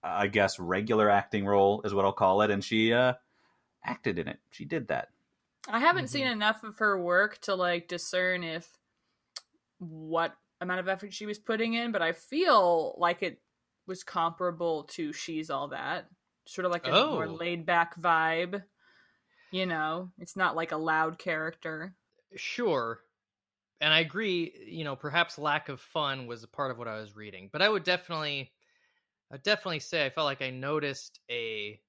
[0.03, 3.15] I guess, regular acting role is what I'll call it, and she uh,
[3.85, 4.39] acted in it.
[4.51, 5.11] She did that.
[5.69, 6.11] I haven't Mhm.
[6.11, 8.67] seen enough of her work to like discern if
[9.79, 13.41] what amount of effort she was putting in, but I feel like it
[13.87, 16.09] was comparable to She's All That.
[16.47, 17.35] Sort of like a more Oh.
[17.35, 18.65] laid back vibe.
[19.51, 21.97] You know, it's not like a loud character.
[22.37, 23.01] Sure.
[23.81, 26.99] And I agree, you know, perhaps lack of fun was a part of what I
[26.99, 27.49] was reading.
[27.53, 28.53] But I would definitely
[29.31, 31.81] I would definitely say I felt like I noticed a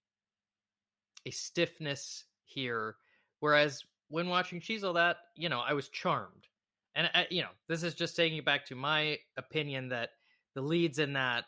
[1.26, 2.98] a stiffness here
[3.40, 6.48] whereas when watching She's All That, you know, I was charmed.
[6.96, 10.10] And I, you know, this is just taking it back to my opinion that
[10.56, 11.46] the leads in that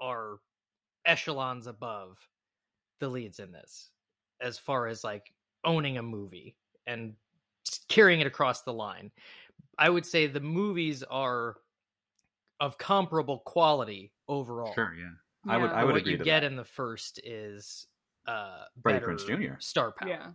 [0.00, 0.38] are
[1.04, 2.18] echelons above
[3.00, 3.90] the leads in this
[4.40, 7.14] as far as like owning a movie and
[7.88, 9.10] carrying it across the line.
[9.78, 11.56] I would say the movies are
[12.60, 14.72] of comparable quality overall.
[14.74, 15.10] Sure, yeah.
[15.46, 15.70] I would.
[15.70, 16.44] I would what agree you get that.
[16.44, 17.86] in the first is
[18.26, 19.54] uh Freddie better Prinze Jr..
[19.58, 20.08] star power.
[20.08, 20.26] Yeah.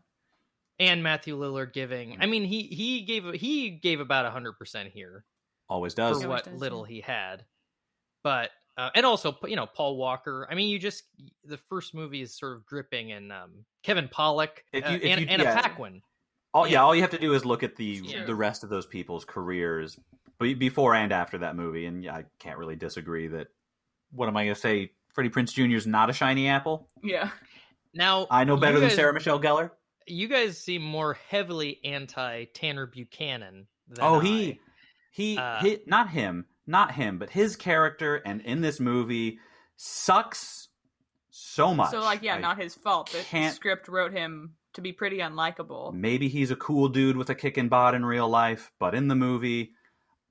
[0.80, 2.18] And Matthew Lillard giving Mm.
[2.22, 5.26] I mean he he gave he gave about 100% here
[5.70, 6.16] Always for does.
[6.18, 6.94] Always what does, little yeah.
[6.96, 7.46] he had.
[8.24, 10.48] But uh, and also you know Paul Walker.
[10.50, 11.04] I mean you just
[11.44, 15.22] the first movie is sort of dripping in um Kevin Pollak If uh, if and,
[15.22, 15.62] you- Anna yeah.
[15.62, 16.02] Paquin.
[16.54, 16.74] All, yeah.
[16.74, 16.84] Yeah.
[16.84, 18.26] all you have to do is look at the Sure.
[18.26, 19.98] the rest of those people's careers
[20.40, 23.48] before and after that movie, and I can't really disagree that.
[24.12, 24.92] What am I going to say?
[25.14, 25.76] Freddie Prinze Jr.
[25.76, 26.88] is not a shiny apple.
[27.04, 27.30] Yeah.
[27.94, 29.72] Now I know better you than Sarah Michelle Gellar.
[30.08, 33.68] You guys seem more heavily anti Tanner Buchanan.
[33.88, 34.24] Than Oh, I.
[34.24, 34.60] he,
[35.12, 39.40] he, Uh, he, not him, not him, but his character and in this movie
[39.76, 40.70] sucks
[41.32, 41.92] so much.
[41.92, 43.12] So like yeah, I- not his fault.
[43.12, 45.94] The script wrote him to be pretty unlikable.
[45.94, 49.16] Maybe he's a cool dude with a kicking bod in real life, but in the
[49.16, 49.74] movie,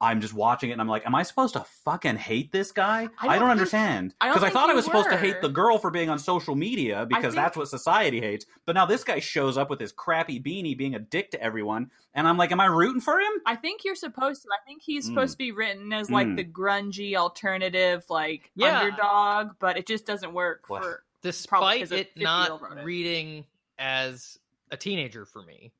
[0.00, 3.08] I'm just watching it and I'm like, am I supposed to fucking hate this guy?
[3.20, 4.14] I I don't don't, think- understand.
[4.20, 6.18] Because I, think thought I you was supposed to hate the girl for being on
[6.20, 8.46] social media because think- that's what society hates.
[8.64, 11.90] But now this guy shows up with his crappy beanie being a dick to everyone,
[12.14, 13.32] and I'm like, am I rooting for him?
[13.44, 14.48] I think you're supposed to.
[14.52, 15.08] I think he's Mm.
[15.14, 16.36] supposed to be written as like Mm.
[16.36, 18.78] the grungy alternative, like Yeah.
[18.80, 20.82] underdog, but it just doesn't work What?
[20.84, 21.02] for.
[21.22, 22.84] despite 'cause a it not it.
[22.84, 23.44] reading
[23.78, 24.38] as
[24.70, 25.72] a teenager for me.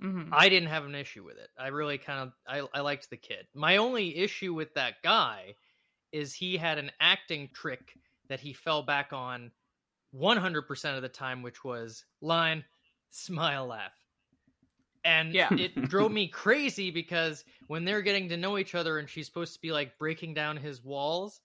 [0.00, 0.32] Mhm.
[0.32, 1.50] I didn't have an issue with it.
[1.58, 3.48] I really kind of I, I liked the kid.
[3.54, 5.56] My only issue with that guy
[6.12, 9.52] is he had an acting trick that he fell back on
[10.12, 12.64] 100% of the time which was line
[13.10, 13.94] smile laugh.
[15.04, 15.56] And Yeah.
[15.56, 19.54] it drove me crazy because when they're getting to know each other and she's supposed
[19.54, 21.40] to be like breaking down his walls,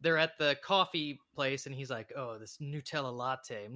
[0.00, 3.68] they're at the coffee place and he's like, "Oh, this Nutella latte."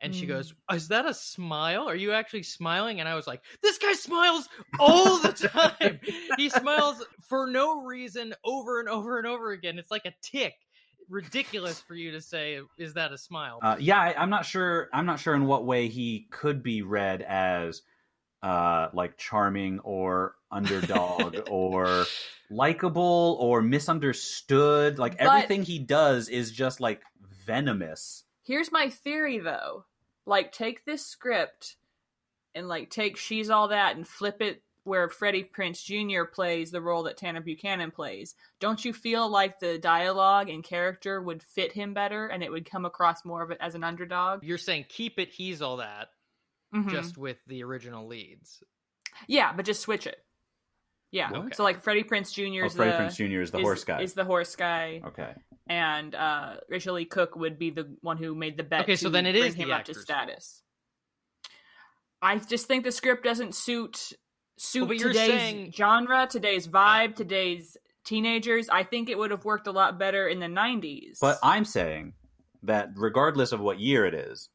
[0.00, 0.28] And she Mm.
[0.28, 1.88] goes, "Is that a smile?
[1.88, 6.00] Are you actually smiling?" And I was like, "This guy smiles all the time.
[6.36, 9.78] he smiles for no reason over and over and over again.
[9.78, 10.54] It's like a tick.
[11.08, 14.88] Ridiculous for you to say, "Is that a smile?" Uh, yeah, I, I'm not sure.
[14.92, 17.82] I'm not sure in what way he could be read as
[18.42, 22.04] uh, like charming or underdog or
[22.50, 24.98] likable or misunderstood.
[24.98, 27.02] Like But- everything he does is just like
[27.46, 28.24] venomous.
[28.46, 29.84] Here's my theory though.
[30.24, 31.76] Like take this script
[32.54, 36.24] and like take She's All That and flip it where Freddie Prinze Jr.
[36.24, 38.36] plays the role that Tanner Buchanan plays.
[38.60, 42.70] Don't you feel like the dialogue and character would fit him better and it would
[42.70, 44.44] come across more of it as an underdog?
[44.44, 45.30] You're saying keep it.
[45.30, 46.10] He's all that.
[46.72, 46.90] Mhm.
[46.90, 48.62] Just with the original leads.
[49.26, 50.24] Yeah, but just switch it.
[51.16, 51.30] Yeah.
[51.30, 51.56] What?
[51.56, 52.62] So like Freddie Prinze Jr.
[52.62, 53.40] Oh, is Freddie the Prince Jr.
[53.40, 54.02] is the is- horse guy.
[54.02, 55.32] Is the horse guy, okay.
[55.66, 58.82] and uh, Rachael Leigh Cook would be the one who made the bet.
[58.82, 60.62] Okay, so to then it bring is the him up to status.
[62.20, 64.12] I just think the script doesn't suit
[64.58, 68.68] suit Well, today's saying- genre, today's vibe, today's teenagers.
[68.68, 71.18] I think it would have worked a lot better in the '90s.
[71.18, 72.12] But I'm saying
[72.62, 74.50] that regardless of what year it is,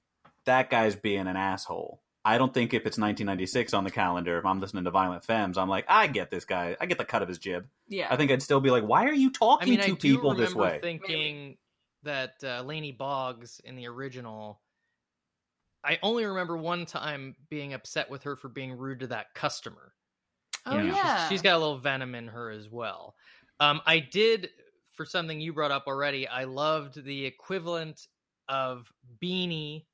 [0.45, 2.04] that guy's being an asshole.
[2.23, 5.57] I don't think if it's 1996 on the calendar, if I'm listening to Violent Femmes,
[5.57, 6.77] I'm like, I get this guy.
[6.79, 7.67] I get the cut of his jib.
[7.88, 9.95] yeah, I think I'd still be like, why are you I talking mean, to do
[9.95, 10.79] people this remember way?
[10.81, 11.57] thinking
[12.03, 14.60] that uh, Laney Boggs in the original
[15.84, 19.93] I only remember one time being upset with her for being rude to that customer.
[20.65, 20.84] Oh Yeah.
[20.84, 23.15] yeah, She's- she's got a little venom in her as well.
[23.60, 24.49] Um, I did
[24.93, 26.27] for something you brought up already.
[26.27, 28.07] I loved the equivalent
[28.47, 28.91] of
[29.23, 29.86] beanie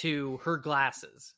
[0.00, 1.34] to her glasses.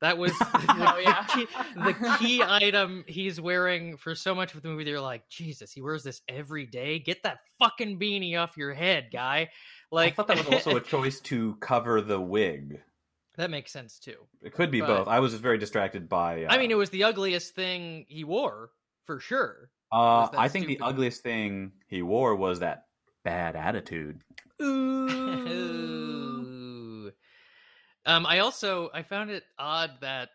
[0.00, 1.24] That was the, Oh, yeah.
[1.26, 4.82] the, key, the key item he's wearing for so much of the movie.
[4.84, 6.98] They're like, Jesus, he wears this every day.
[6.98, 9.50] Get that fucking beanie off your head, guy.
[9.92, 12.80] Like, I thought that was also a choice to cover the wig.
[13.36, 14.16] that makes sense too.
[14.42, 15.08] It could be But- both.
[15.08, 16.44] I was just very distracted by.
[16.44, 18.70] Uh, I mean, it was the ugliest thing he wore
[19.04, 19.70] for sure.
[19.92, 22.86] Uh, I think the ugliest thing he wore was that
[23.24, 24.20] bad attitude.
[24.60, 26.51] Ooh.
[28.06, 30.30] Um, I also I found it odd that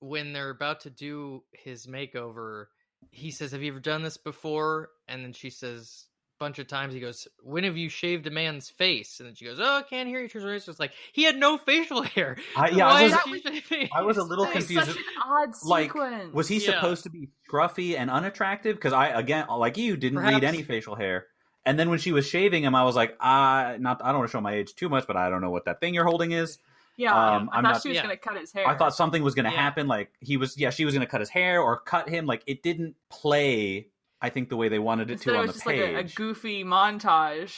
[0.00, 2.66] when they're about to do his makeover,
[3.10, 6.06] he says, "Have you ever done this before?" And then she says
[6.40, 6.94] a bunch of times.
[6.94, 9.82] He goes, "When have you shaved a man's face?" And then she goes, "Oh, I
[9.82, 12.36] can't hear you." Turns around, it's just like he had no facial hair.
[12.56, 14.86] I, yeah, I was, is she shaving I was a little That is confused.
[14.88, 16.32] Such an odd like, sequence.
[16.32, 16.72] was he Yeah.
[16.72, 18.76] supposed to be scruffy and unattractive?
[18.76, 21.26] Because I, again, like you, didn't read any facial hair.
[21.66, 24.00] And then when she was shaving him, I was like, ah, not.
[24.02, 25.80] I don't want to show my age too much, but I don't know what that
[25.80, 26.58] thing you're holding is.
[26.98, 28.02] Yeah, um, I I'm thought not- she was yeah.
[28.02, 28.66] gonna cut his hair.
[28.68, 29.56] I thought something was going to Yeah.
[29.62, 29.86] happen.
[29.86, 32.26] Like he was, yeah, she was going to cut his hair or cut him.
[32.26, 33.86] Like it didn't play.
[34.20, 35.76] I think the way they wanted it Instead to it on was the just like
[35.78, 37.54] a, a goofy montage.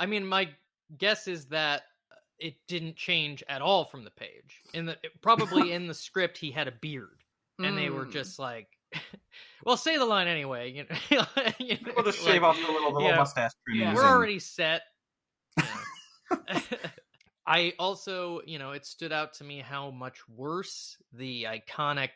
[0.00, 0.48] I mean, my
[0.98, 1.82] guess is that
[2.40, 4.62] it didn't change at all from the page.
[4.74, 7.22] In the probably in the script, he had a beard,
[7.60, 8.12] and they were Mm.
[8.12, 8.66] just like,
[9.64, 11.24] "Well, say the line anyway." You know,
[11.60, 13.16] you know, We'll just like, shave off the little, the little yeah.
[13.16, 13.84] mustache trimmings.
[13.84, 13.94] Yeah.
[13.94, 14.82] We're already set.
[17.46, 17.58] You know.
[17.58, 22.10] I also, you know, it stood out to me how much worse the iconic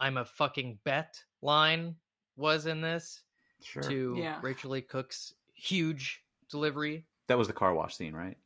[0.00, 1.96] "I'm a fucking bet" line
[2.36, 3.22] was in this
[3.62, 3.82] sure.
[3.84, 4.38] to Yeah.
[4.42, 7.06] Rachael Leigh Cook's huge delivery.
[7.26, 8.36] That was the car wash scene, right?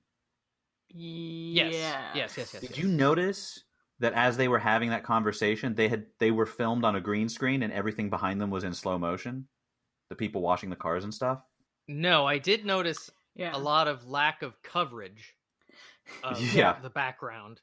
[0.88, 2.14] Yes, Yeah.
[2.14, 2.60] yes, yes, yes.
[2.60, 2.78] Did yes.
[2.78, 3.64] you notice
[3.98, 7.28] that as they were having that conversation, they had they were filmed on a green
[7.28, 9.48] screen and everything behind them was in slow motion?
[10.08, 11.42] The people washing the cars and stuff.
[11.88, 13.54] No, I did notice Yeah.
[13.54, 15.36] a lot of lack of coverage
[16.24, 16.76] of Yeah.
[16.82, 17.60] the background,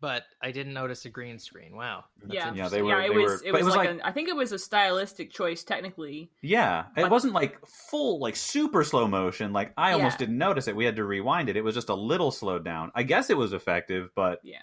[0.00, 1.74] but I didn't notice a green screen.
[1.76, 2.04] Wow.
[2.22, 2.52] That's Yeah.
[2.54, 3.40] Yeah, they were- yeah, it they was.
[3.42, 6.30] were- it but was, like, an, I think it was a stylistic choice technically.
[6.42, 9.52] Yeah, it wasn't like full, like super slow motion.
[9.52, 10.26] Like I almost Yeah.
[10.26, 10.76] didn't notice it.
[10.76, 11.56] We had to rewind it.
[11.56, 12.92] It was just a little slowed down.
[12.94, 14.58] I guess it was effective, but Yeah.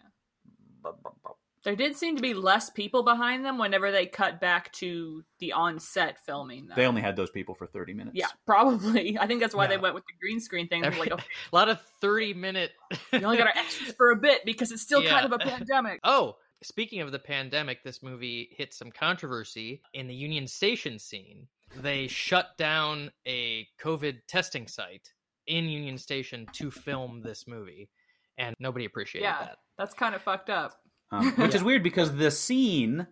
[1.63, 5.53] There did seem to be less people behind them whenever they cut back to the
[5.53, 6.67] on-set filming.
[6.67, 6.75] Though.
[6.75, 8.15] they only had those people for thirty minutes.
[8.17, 9.17] Yeah, probably.
[9.21, 10.83] I think that's why they went with the green screen thing.
[10.85, 12.71] Every- like, okay, A lot of 30 minute.
[13.11, 15.11] we only got our extras for a bit because it's still Yeah.
[15.11, 15.99] kind of a pandemic.
[16.03, 21.47] Oh, speaking of the pandemic, this movie hit some controversy in the Union Station scene.
[21.81, 25.13] They shut down a COVID testing site
[25.47, 27.89] in Union Station to film this movie,
[28.37, 29.39] and nobody appreciated Yeah.
[29.39, 29.57] that.
[29.77, 30.79] That's kind of fucked up.
[31.13, 33.07] Um, which is weird because the scene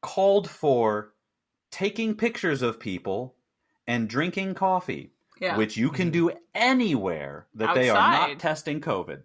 [0.00, 1.12] called for
[1.70, 3.34] taking pictures of people
[3.86, 5.50] and drinking coffee, Yeah.
[5.50, 5.58] Mm-hmm.
[5.58, 9.22] which you can do anywhere that they are not testing COVID.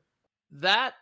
[0.51, 0.93] that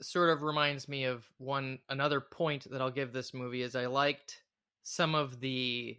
[0.00, 3.86] sort of reminds me of one another point that I'll give this movie is I
[3.86, 4.42] liked
[4.82, 5.96] some of the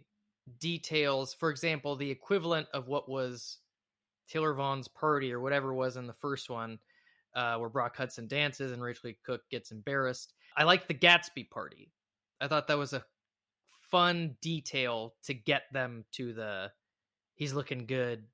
[0.60, 1.32] details.
[1.32, 3.58] For example, the equivalent of what was
[4.28, 6.78] Taylor Vaughn's party or whatever it was in the first one,
[7.34, 10.34] uh, where Brock Hudson dances and Rachael Leigh Cook gets embarrassed.
[10.56, 11.92] I liked the Gatsby party.
[12.40, 13.04] I thought that was a
[13.90, 16.72] fun detail to get them to the
[17.36, 18.26] he's looking good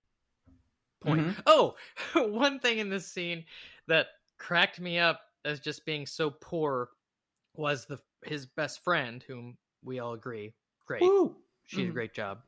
[1.01, 1.27] point.
[1.27, 1.43] Mhm.
[1.47, 1.77] Oh,
[2.15, 3.45] one thing in this scene
[3.87, 4.09] that
[4.39, 6.91] cracked me up as just being so poor
[7.55, 10.55] was the his best friend, whom we all agree,
[10.87, 11.03] great.
[11.03, 11.37] Woo!
[11.67, 11.95] She did a Mhm.
[11.95, 12.43] great job.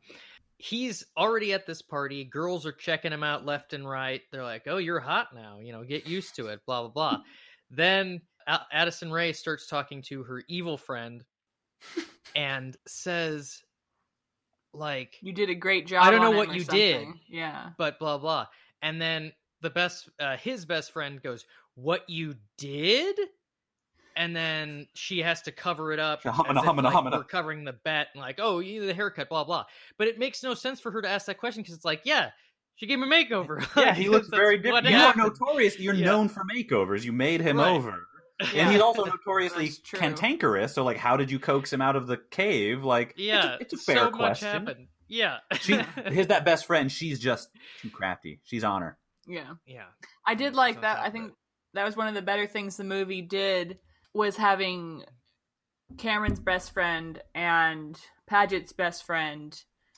[0.62, 2.22] He's already at this party.
[2.22, 4.22] Girls are checking him out left and right.
[4.30, 5.58] They're like, "Oh, you're hot now.
[5.58, 7.22] You know, get used to it." Blah blah blah.
[7.70, 11.24] then Addison Rae starts talking to her evil friend
[12.36, 13.60] and says,
[14.72, 16.04] "Like, You did a great job.
[16.04, 17.08] I don't know what you did.
[17.28, 17.70] Yeah.
[17.76, 18.46] but blah blah."
[18.82, 21.44] And then the best, uh, his best friend goes,
[21.74, 23.18] "What you did?"
[24.16, 26.22] And then she has to cover it up.
[26.22, 27.12] She's humming, as if, humming, like, humming.
[27.12, 29.64] We're covering the bet, and like, oh, you the haircut, blah blah.
[29.98, 32.30] But it makes no sense for her to ask that question because it's like, yeah,
[32.76, 33.64] she gave him a makeover.
[33.76, 34.88] Yeah, he looks very what different.
[34.88, 35.78] You are notorious.
[35.78, 36.06] You're Yeah.
[36.06, 37.04] known for makeovers.
[37.04, 37.70] You made him Right.
[37.70, 38.06] over.
[38.52, 38.62] Yeah.
[38.62, 40.74] And he's also notoriously cantankerous.
[40.74, 42.82] So, like, how did you coax him out of the cave?
[42.82, 44.48] Like, Yeah, it's a, it's a fair so much question.
[44.48, 44.88] happened.
[45.06, 46.90] Yeah, She, his that best friend.
[46.90, 47.48] She's just
[47.82, 48.40] too crafty.
[48.44, 48.98] She's on her.
[49.28, 49.52] Yeah.
[49.66, 49.84] yeah.
[50.26, 50.98] I did like on that.
[50.98, 51.32] I think
[51.74, 53.78] that was one of the better things the movie did
[54.14, 55.04] was having
[55.98, 57.98] Cameron's best friend and
[58.30, 59.52] Padgett's best friend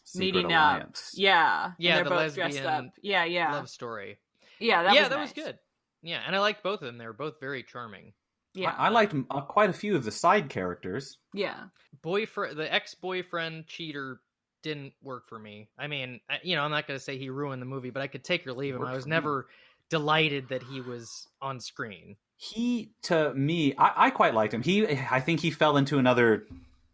[0.05, 1.11] Secret meeting alliance.
[1.15, 1.19] up.
[1.19, 1.71] Yeah.
[1.79, 2.85] Yeah, they're the both dressed up.
[3.03, 3.53] Yeah, yeah.
[3.53, 4.19] Love story.
[4.61, 5.35] yeah, that yeah, was that nice.
[5.35, 5.59] was good.
[6.03, 6.99] Yeah, and I liked both of them.
[6.99, 8.13] They were both very charming.
[8.55, 8.75] Yeah.
[8.77, 11.19] I, I liked uh, quite a few of the side characters.
[11.33, 11.65] yeah.
[12.03, 14.21] boyfriend the ex-boyfriend cheater
[14.63, 17.29] didn't work for me i mean I- you know i'm not going to say he
[17.31, 19.15] ruined the movie but i could take or leave him Worked i was for me.
[19.15, 19.47] never
[19.91, 24.63] delighted that he was on screen He to me, I, I quite liked him.
[24.63, 26.47] He, I think he fell into another,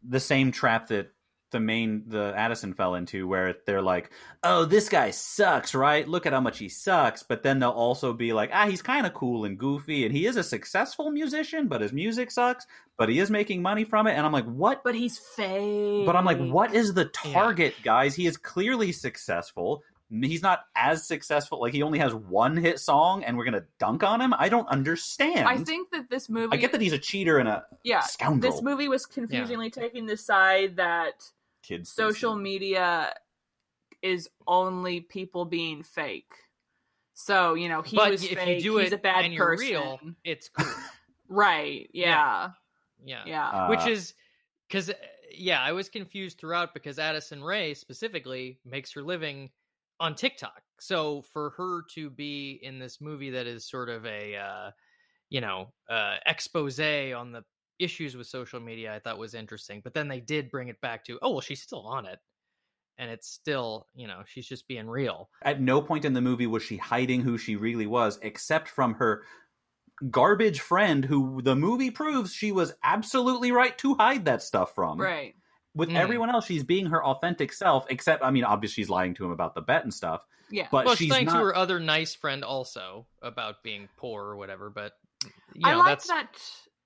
[0.06, 1.12] the same trap that
[1.50, 4.12] the main the Addison fell into, where they're like,
[4.44, 6.06] "Oh, this guy sucks, right?
[6.06, 9.04] Look at how much he sucks." But then they'll also be like, "Ah, he's kind
[9.04, 12.66] of cool and goofy, and he is a successful musician, but his music sucks,
[12.96, 16.06] but he is making money from it." And I'm like, "What?" But he's fake.
[16.06, 17.32] But I'm like, what is the Yeah.
[17.32, 18.14] target, guys?
[18.14, 19.82] He is clearly successful.
[20.10, 21.60] He's not as successful.
[21.60, 24.34] Like he only has one hit song, and we're gonna dunk on him.
[24.36, 25.46] I don't understand.
[25.48, 28.50] I think that this movie I get that he's a cheater and a yeah, scoundrel.
[28.52, 31.22] this movie was confusingly taking the side that
[31.62, 33.14] Kids social media
[34.02, 36.32] is only people being fake.
[37.14, 39.36] So, you know, he but was if fake, you do he's it a bad and
[39.36, 39.68] person.
[39.68, 40.66] real it's cool
[41.28, 41.88] Right.
[41.92, 42.50] Yeah.
[43.04, 43.48] yeah Yeah.
[43.48, 44.14] Uh, which is
[44.66, 44.90] because
[45.32, 49.50] yeah i was confused throughout because addison rae specifically makes her living
[50.00, 54.36] on tiktok so for her to be in this movie that is sort of a
[54.36, 54.70] uh
[55.28, 57.44] you know uh expose on the
[57.78, 61.04] issues with social media i thought was interesting but then they did bring it back
[61.04, 62.18] to oh well she's still on it
[63.00, 66.46] and it's still you know she's just being real At no point in the movie
[66.46, 69.24] was she hiding who she really was, except from her
[70.10, 75.00] garbage friend, who the movie proves she was absolutely right to hide that stuff from.
[75.00, 75.34] Right.
[75.74, 75.96] With Mm.
[75.96, 77.86] everyone else, she's being her authentic self.
[77.90, 80.22] Except, I mean, obviously, she's lying to him about the bet and stuff.
[80.50, 80.66] Yeah.
[80.70, 81.34] But well she's she's lying not.
[81.38, 84.94] to her other nice friend also about being poor or whatever but
[85.54, 86.42] you I know like that's that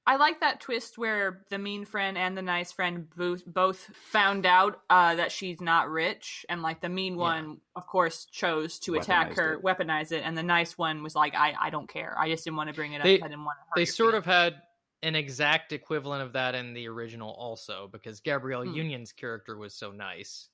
[0.06, 4.44] I like that twist where the mean friend and the nice friend both both found
[4.44, 7.20] out uh, that she's not rich, and like the mean Yeah.
[7.20, 9.62] one, of course, chose to attack her, it.
[9.62, 12.14] weaponize it, and the nice one was like, "I I don't care.
[12.18, 13.04] I just didn't want to bring it up.
[13.04, 14.60] They- I didn't want to." Hurt they your sort of had
[15.04, 18.74] an exact equivalent of that in the original also because Gabrielle Hmm.
[18.74, 20.48] Union's character was so nice.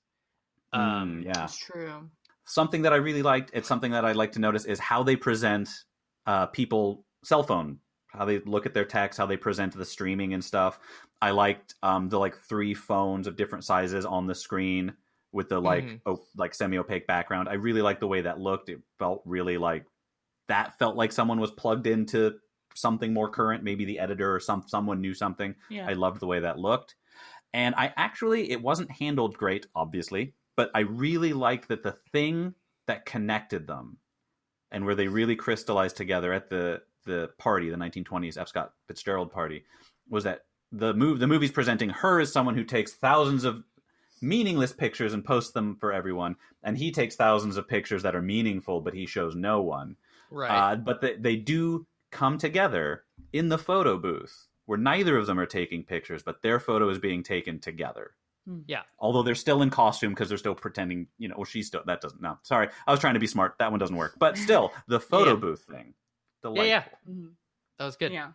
[0.75, 1.33] Mm, Um, yeah.
[1.33, 2.11] That's true.
[2.45, 3.51] something that I really liked.
[3.55, 5.69] It's something that I like to notice is how they present
[6.27, 7.79] uh, people cell phone,
[8.09, 10.79] how they look at their text, how they present the streaming and stuff.
[11.23, 14.95] I liked um, the like three phones of different sizes on the screen
[15.33, 16.01] with the like Mhm.
[16.07, 17.49] oh, like semi opaque background.
[17.49, 18.69] I really liked the way that looked.
[18.69, 19.87] It felt really like
[20.49, 22.41] that felt like someone was plugged into
[22.81, 23.63] something more current.
[23.63, 25.55] Maybe the editor or some someone knew something.
[25.69, 25.87] Yeah.
[25.89, 26.95] I loved the way that looked.
[27.53, 32.55] And I actually, it wasn't handled great, obviously, but I really liked that the thing
[32.87, 33.99] that connected them
[34.71, 38.49] and where they really crystallized together at the, the party, the 1920s F.
[38.49, 39.65] Scott Fitzgerald party,
[40.09, 43.65] was that the, move, the movie's presenting her as someone who takes thousands of
[44.23, 46.37] meaningless pictures and posts them for everyone.
[46.63, 49.97] And he takes thousands of pictures that are meaningful, but he shows no one.
[50.31, 50.73] right.
[50.73, 55.39] Uh, but they, they do come together in the photo booth where neither of them
[55.41, 58.13] are taking pictures, but their photo is being taken together.
[58.47, 58.61] Hmm.
[58.67, 58.83] Yeah.
[58.99, 62.01] Although they're still in costume because they're still pretending, you know, or she's still, that
[62.01, 62.69] doesn't, no, sorry.
[62.87, 63.55] I was trying to be smart.
[63.59, 64.15] That one doesn't work.
[64.19, 65.37] But still, the photo Yeah.
[65.37, 65.95] booth thing.
[66.45, 66.67] yeah, Delightful.
[66.67, 67.31] yeah, Mhm.
[67.79, 68.13] that was good.
[68.13, 68.31] Yeah.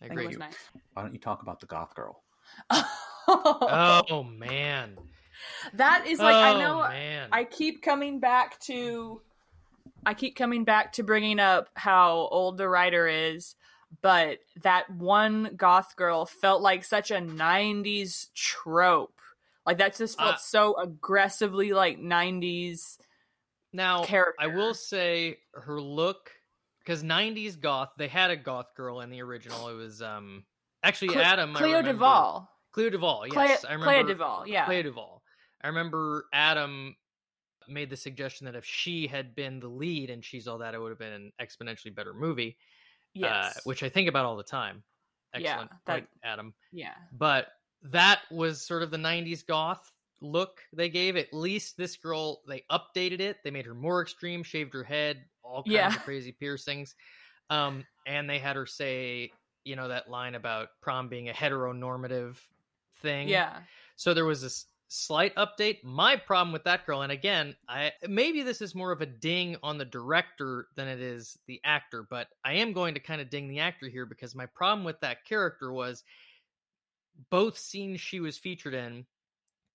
[0.00, 0.24] I I agree.
[0.24, 0.56] it was nice.
[0.94, 2.22] Why don't you talk about the goth girl?
[3.28, 4.96] Oh man.
[5.74, 7.28] that is like oh, I know man.
[7.32, 9.22] I keep coming back to
[10.04, 13.54] I keep coming back to bringing up how old the writer is,
[14.00, 19.14] but that one goth girl felt like such a 90s trope.
[19.64, 22.98] Like that just felt Uh, so aggressively like 90s.
[23.72, 24.34] now character.
[24.40, 26.30] I will say her look
[26.80, 27.92] because '90s goth.
[27.96, 29.68] They had a goth girl in the original.
[29.68, 30.44] It was um
[30.82, 31.54] actually Cle- Adam.
[31.54, 32.48] Cleo Duvall.
[32.72, 33.26] Cleo Duvall.
[33.30, 34.02] Clea, Yes, I remember.
[34.02, 34.64] Clea Duvall, yeah.
[34.66, 35.22] Cleo Duvall.
[35.62, 36.96] I remember Adam
[37.68, 40.80] made the suggestion that if she had been the lead and she's all that, it
[40.80, 42.56] would have been an exponentially better movie.
[43.14, 43.56] yes.
[43.56, 44.82] uh, which I think about all the time.
[45.36, 46.54] Yeah, Excellent that- point, Adam.
[46.72, 46.94] yeah.
[47.12, 47.48] But
[47.84, 49.90] that was sort of the '90s goth
[50.20, 51.16] look they gave.
[51.16, 53.38] At least this girl, they updated it.
[53.42, 55.88] They made her more extreme, shaved her head, all kinds Yeah.
[55.88, 56.94] of crazy piercings,
[57.50, 59.32] um, and they had her say,
[59.64, 62.36] you know, that line about prom being a heteronormative
[63.00, 63.28] thing.
[63.28, 63.58] Yeah.
[63.96, 65.82] So there was this slight update.
[65.82, 69.56] My problem with that girl, and again, I maybe this is more of a ding
[69.62, 73.30] on the director than it is the actor, but I am going to kind of
[73.30, 76.04] ding the actor here because my problem with that character was
[77.30, 79.06] both scenes she was featured in,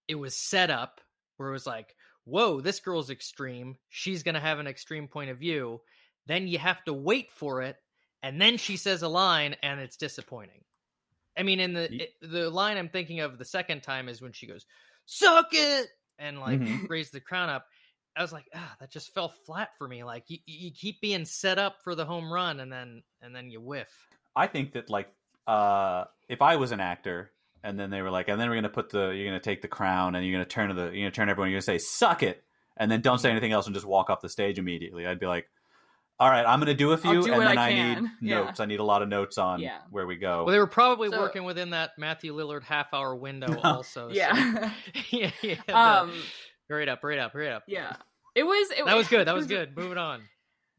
[0.07, 1.01] it was set up
[1.37, 1.95] where it was like,
[2.25, 3.77] whoa, this girl's extreme.
[3.89, 5.81] She's gonna have an extreme point of view.
[6.27, 7.77] Then you have to wait for it,
[8.21, 10.63] and then she says a line, and it's disappointing.
[11.37, 14.47] I mean, in the the line I'm thinking of the second time is when she
[14.47, 14.65] goes,
[15.07, 15.87] "Suck it,"
[16.19, 16.87] and like Mhm.
[16.89, 17.65] raise the crown up.
[18.15, 20.03] I was like, ah, that just fell flat for me.
[20.03, 23.49] Like you, you keep being set up for the home run, and then and then
[23.49, 23.89] you whiff.
[24.35, 25.09] I think that like
[25.47, 27.31] uh, if I was an actor,
[27.63, 29.67] and then they were like, and then we're gonna put the, you're gonna take the
[29.67, 31.77] crown, and you're gonna turn to the, you're gonna turn to everyone, you're gonna say,
[31.77, 32.43] "Suck it,"
[32.75, 35.05] and then don't say anything else, and just walk off the stage immediately.
[35.07, 35.49] I'd be like,
[36.19, 38.35] all right, I'm gonna do a few, do and then I I, need Yeah.
[38.43, 38.59] notes.
[38.59, 39.79] I need a lot of notes on Yeah.
[39.91, 40.43] where we go.
[40.45, 43.59] Well, they were probably So- working within that Matthew Lillard half hour window No.
[43.63, 44.09] also.
[44.09, 44.71] so- yeah.
[45.11, 45.55] yeah, yeah.
[45.67, 46.13] the- um.
[46.69, 47.63] hurry up, hurry up, hurry up.
[47.67, 47.95] Yeah.
[48.35, 48.69] It was.
[48.71, 49.27] It, That was good.
[49.27, 49.75] That it was good.
[49.77, 50.21] Moving on.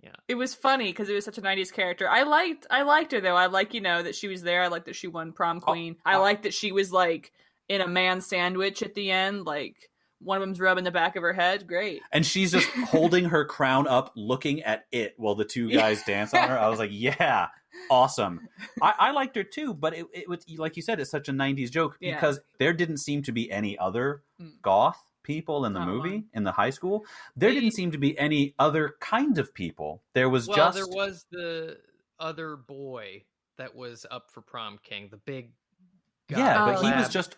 [0.03, 0.13] Yeah.
[0.29, 2.09] It was funny because it was such a '90s character.
[2.09, 2.67] I liked.
[2.71, 3.35] I liked her though.
[3.37, 4.63] I like you know that she was there.
[4.63, 5.97] I liked that she won prom Oh, queen.
[6.05, 6.21] I oh.
[6.21, 7.33] liked that she was like
[7.69, 9.45] in a man sandwich at the end.
[9.45, 9.88] Like
[10.21, 11.67] one of them's rubbing the back of her head.
[11.67, 12.03] Great.
[12.13, 16.35] and she's just holding her crown up, looking at it while the two guys dance
[16.35, 16.59] on her.
[16.59, 17.49] I was like, yeah,
[17.91, 18.49] awesome.
[18.83, 21.33] I, I liked her too, but it, it was like you said, it's such a
[21.33, 22.15] '90s joke Yeah.
[22.15, 24.53] because there didn't seem to be any other Mm.
[24.63, 26.25] goth people in the Not movie one.
[26.33, 27.05] in the high school.
[27.37, 30.03] There They- didn't seem to be any other kind of people.
[30.15, 31.79] There was Well, just there was the
[32.21, 33.25] other boy
[33.57, 35.51] that was up for prom king, the big.
[36.31, 37.37] guy, yeah, Oh, but he was just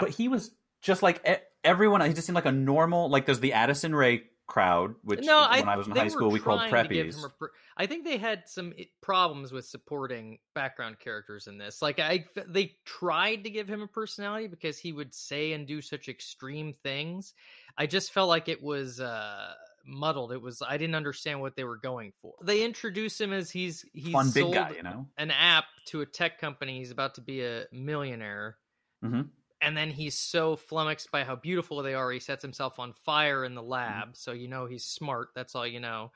[0.00, 1.20] but he was just like
[1.64, 2.00] everyone.
[2.02, 3.08] He just seemed like a normal.
[3.08, 6.30] Like there's the Addison Rae crowd, which no, when I, I was in high school
[6.30, 7.16] we called preppies.
[7.38, 7.46] pr-
[7.76, 11.80] I think they had some problems with supporting background characters in this.
[11.80, 15.80] Like I, they tried to give him a personality because he would say and do
[15.80, 17.34] such extreme things.
[17.78, 19.54] I just felt like it was uh
[19.86, 20.32] muddled.
[20.32, 22.34] It was I didn't understand what they were going for.
[22.42, 25.06] They introduce him as he's he's Fun big sold guy, you know.
[25.16, 26.78] an app to a tech company.
[26.78, 28.58] He's about to be a millionaire.
[29.02, 29.28] Mhm.
[29.62, 33.44] And then he's so flummoxed by how beautiful they are, he sets himself on fire
[33.44, 33.70] in the mm-hmm.
[33.70, 34.08] lab.
[34.16, 35.28] So you know he's smart.
[35.34, 36.10] That's all you know.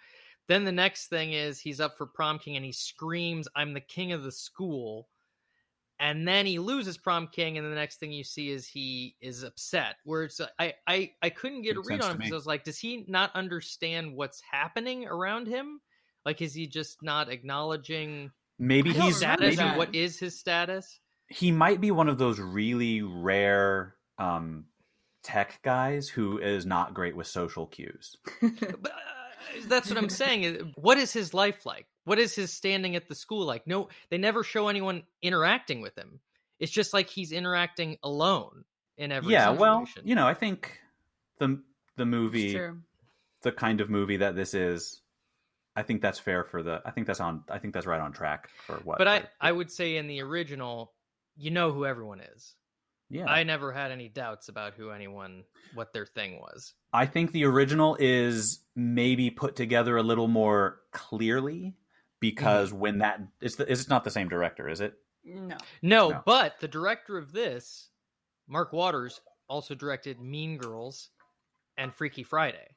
[0.48, 3.80] Then the next thing is he's up for prom king and he screams, I'm the
[3.80, 5.08] king of the school.
[5.98, 9.42] And then he loses prom king, and the next thing you see is he is
[9.42, 9.96] upset.
[10.04, 12.32] Where it's uh, I I, I couldn't get Makes a read on him because.
[12.32, 15.80] I was like, does he not understand what's happening around him?
[16.26, 20.38] Like, is he just not acknowledging Maybe he's remember status maybe and what is his
[20.38, 21.00] status?
[21.28, 24.64] He might be one of those really rare um,
[25.22, 28.16] tech guys who is not great with social cues.
[28.60, 30.74] But uh, that's what I'm saying.
[30.76, 31.86] What is his life like?
[32.04, 33.66] What is his standing at the school like?
[33.66, 36.20] No, they never show anyone interacting with him.
[36.58, 38.64] It's just like he's interacting alone
[38.96, 39.60] in every yeah, situation.
[39.60, 40.78] well, you know, I think
[41.38, 41.60] the
[41.96, 42.78] the movie, true.
[43.42, 45.00] the kind of movie that this is,
[45.74, 46.82] I think that's fair for the.
[46.84, 47.44] I think that's on.
[47.50, 48.98] I think that's right on track for what.
[48.98, 50.92] but I, for- I would say in the original,
[51.36, 52.54] you know who everyone is.
[53.08, 56.74] yeah, I never had any doubts about who anyone, what their thing was.
[56.92, 61.74] I think the original is maybe put together a little more clearly
[62.20, 62.78] because Mm-hmm.
[62.80, 64.94] when that it's the, it's not the same director, is it?
[65.24, 65.56] No.
[65.82, 66.22] No, No.
[66.24, 67.90] but the director of this,
[68.48, 71.10] Mark Waters, also directed Mean Girls
[71.76, 72.74] and Freaky Friday.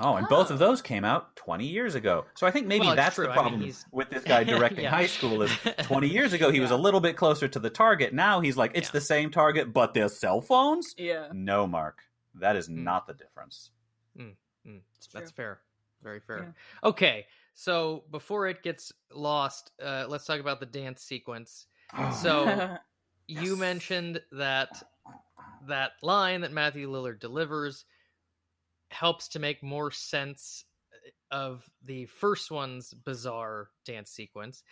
[0.00, 0.66] Oh, and both of Oh.
[0.66, 2.24] those came out 20 years ago.
[2.34, 3.24] So I think maybe Well, that's true.
[3.26, 4.90] the I mean, problem with this guy directing Yeah.
[4.90, 5.50] high school is
[5.82, 8.12] 20 years ago he was a little bit closer to the target.
[8.14, 8.92] Now he's like it's Yeah.
[8.92, 10.94] the same target but there's cell phones?
[10.96, 11.28] Yeah.
[11.32, 12.02] No, Mark.
[12.34, 12.84] That is Hmm.
[12.84, 13.70] not the difference.
[14.16, 14.34] Mm,
[14.96, 15.60] It's that's fair.
[16.02, 16.54] Very fair.
[16.84, 21.66] Okay, so before it gets lost, uh, let's talk about the dance sequence.
[22.22, 22.76] So
[23.26, 24.82] you mentioned that
[25.66, 27.84] that line that Matthew Lillard delivers
[28.92, 30.64] helps to make more sense
[31.30, 34.62] of the first one's bizarre dance sequence.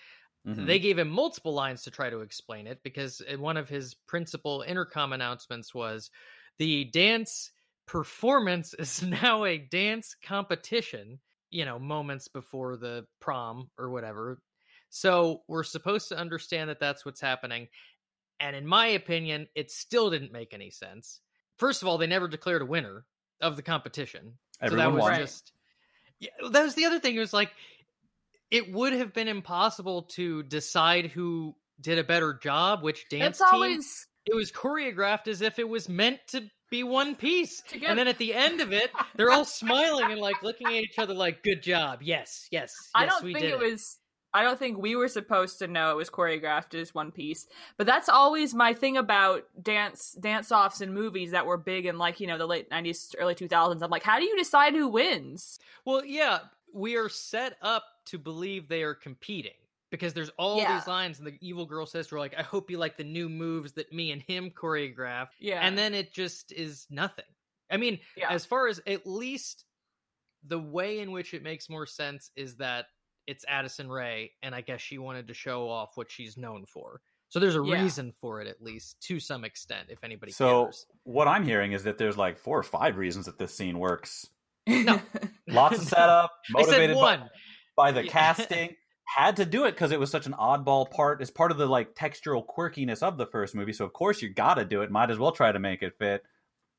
[0.45, 0.67] Mhm.
[0.67, 3.95] They gave him multiple lines to try to explain it because uh, one of his
[3.95, 6.11] principal intercom announcements was
[6.59, 7.53] the dance
[7.87, 14.43] performance is now a dance competition, you know, moments before the prom or whatever.
[14.89, 17.69] So we're supposed to understand that that's what's happening.
[18.39, 21.21] And in my opinion, it still didn't make any sense.
[21.59, 23.07] First of all, they never declared a winner
[23.41, 24.35] of the competition.
[24.61, 25.21] Everyone so that was won.
[25.21, 25.53] Just
[26.19, 27.17] yeah, that was the other thing.
[27.17, 27.51] It was like
[28.51, 33.51] it would have been impossible to decide who did a better job, which dance It's
[33.51, 33.55] team.
[33.55, 37.61] always It was choreographed as if it was meant to be one piece.
[37.69, 40.67] To get- And then at the end of it, they're all smiling and like looking
[40.69, 43.59] at each other like, "Good job, yes, yes, yes, I don't we think did it
[43.59, 43.99] was.
[44.35, 47.47] I don't think we were supposed to know it was choreographed as one piece.
[47.79, 51.97] But that's always my thing about dance dance offs in movies that were big in
[51.97, 53.83] like you know the late nineties, early two thousands.
[53.83, 55.59] I'm like, how do you decide who wins?
[55.85, 56.41] Well, yeah,
[56.75, 59.53] we are set up to believe they are competing
[59.91, 60.77] because there's all Yeah.
[60.77, 63.05] these lines, and the evil girl says to her, like, I hope you like the
[63.05, 65.29] new moves that me and him choreographed.
[65.39, 67.25] Yeah, And then it just is nothing.
[67.71, 68.31] I mean, Yeah.
[68.31, 69.65] as far as at least
[70.45, 72.87] the way in which it makes more sense is that
[73.27, 77.01] it's Addison Rae, and I guess she wanted to show off what she's known for.
[77.29, 77.83] So there's a Yeah.
[77.83, 80.87] reason for it, at least to some extent, if anybody So cares.
[81.03, 84.29] what I'm hearing is that there's like four or five reasons that this scene works.
[84.67, 85.01] No.
[85.49, 87.29] Lots of setup, I said motivated by,
[87.77, 88.11] by the Yeah.
[88.13, 88.77] casting.
[89.09, 91.23] had to do it because it was such an oddball part.
[91.23, 93.73] It's part of the like textural quirkiness of the first movie.
[93.73, 94.91] So of course you got to do it.
[94.91, 96.25] Might as well try to make it fit.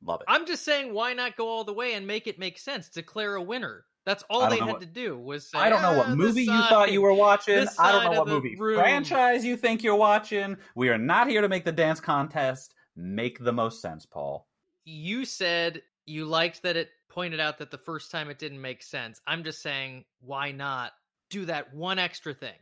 [0.04, 0.26] Love it.
[0.30, 2.90] I'm just saying, why not go all the way and make it make sense?
[2.90, 3.86] Declare a winner.
[4.08, 5.58] That's all they had what- to do was say.
[5.60, 7.68] I don't know "Ah, what this movie you thought you were watching.
[7.78, 8.80] I don't know what movie room.
[8.80, 10.56] franchise you think you're watching.
[10.76, 14.48] We are not here to make the dance contest make the most sense, Paul.
[14.86, 18.82] You said you liked that it pointed out that the first time it didn't make
[18.82, 19.20] sense.
[19.28, 20.94] I'm just saying, why not
[21.30, 22.56] do that one extra thing?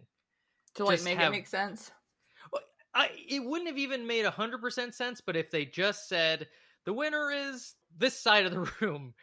[0.74, 1.91] to like Just make have- it make sense.
[2.96, 6.48] I it wouldn't have even made hundred percent sense, but if they just said
[6.86, 9.14] the winner is this side of the room,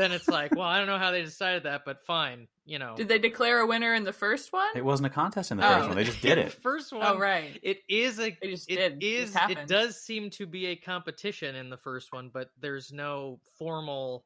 [0.00, 2.94] then it's like, well, I don't know how they decided that, but fine, you know.
[2.96, 4.68] Did they declare a winner in the first one?
[4.74, 5.74] It wasn't a contest in the Oh.
[5.76, 5.96] first one.
[5.96, 6.52] They just did it.
[6.52, 7.58] First one, Oh right.
[7.62, 9.02] it is a They just it did.
[9.02, 12.50] It is just it does seem to be a competition in the first one but
[12.60, 14.24] there's no formal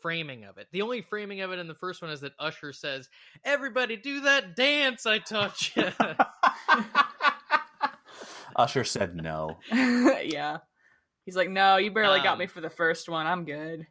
[0.00, 2.72] framing of it the only framing of it in the first one is that usher
[2.72, 3.08] says
[3.44, 5.84] everybody do that dance i taught you
[8.56, 9.58] Usher said no.
[9.72, 10.58] yeah.
[11.24, 13.26] He's like, no, you barely got Um, me for the first one.
[13.26, 13.86] I'm good.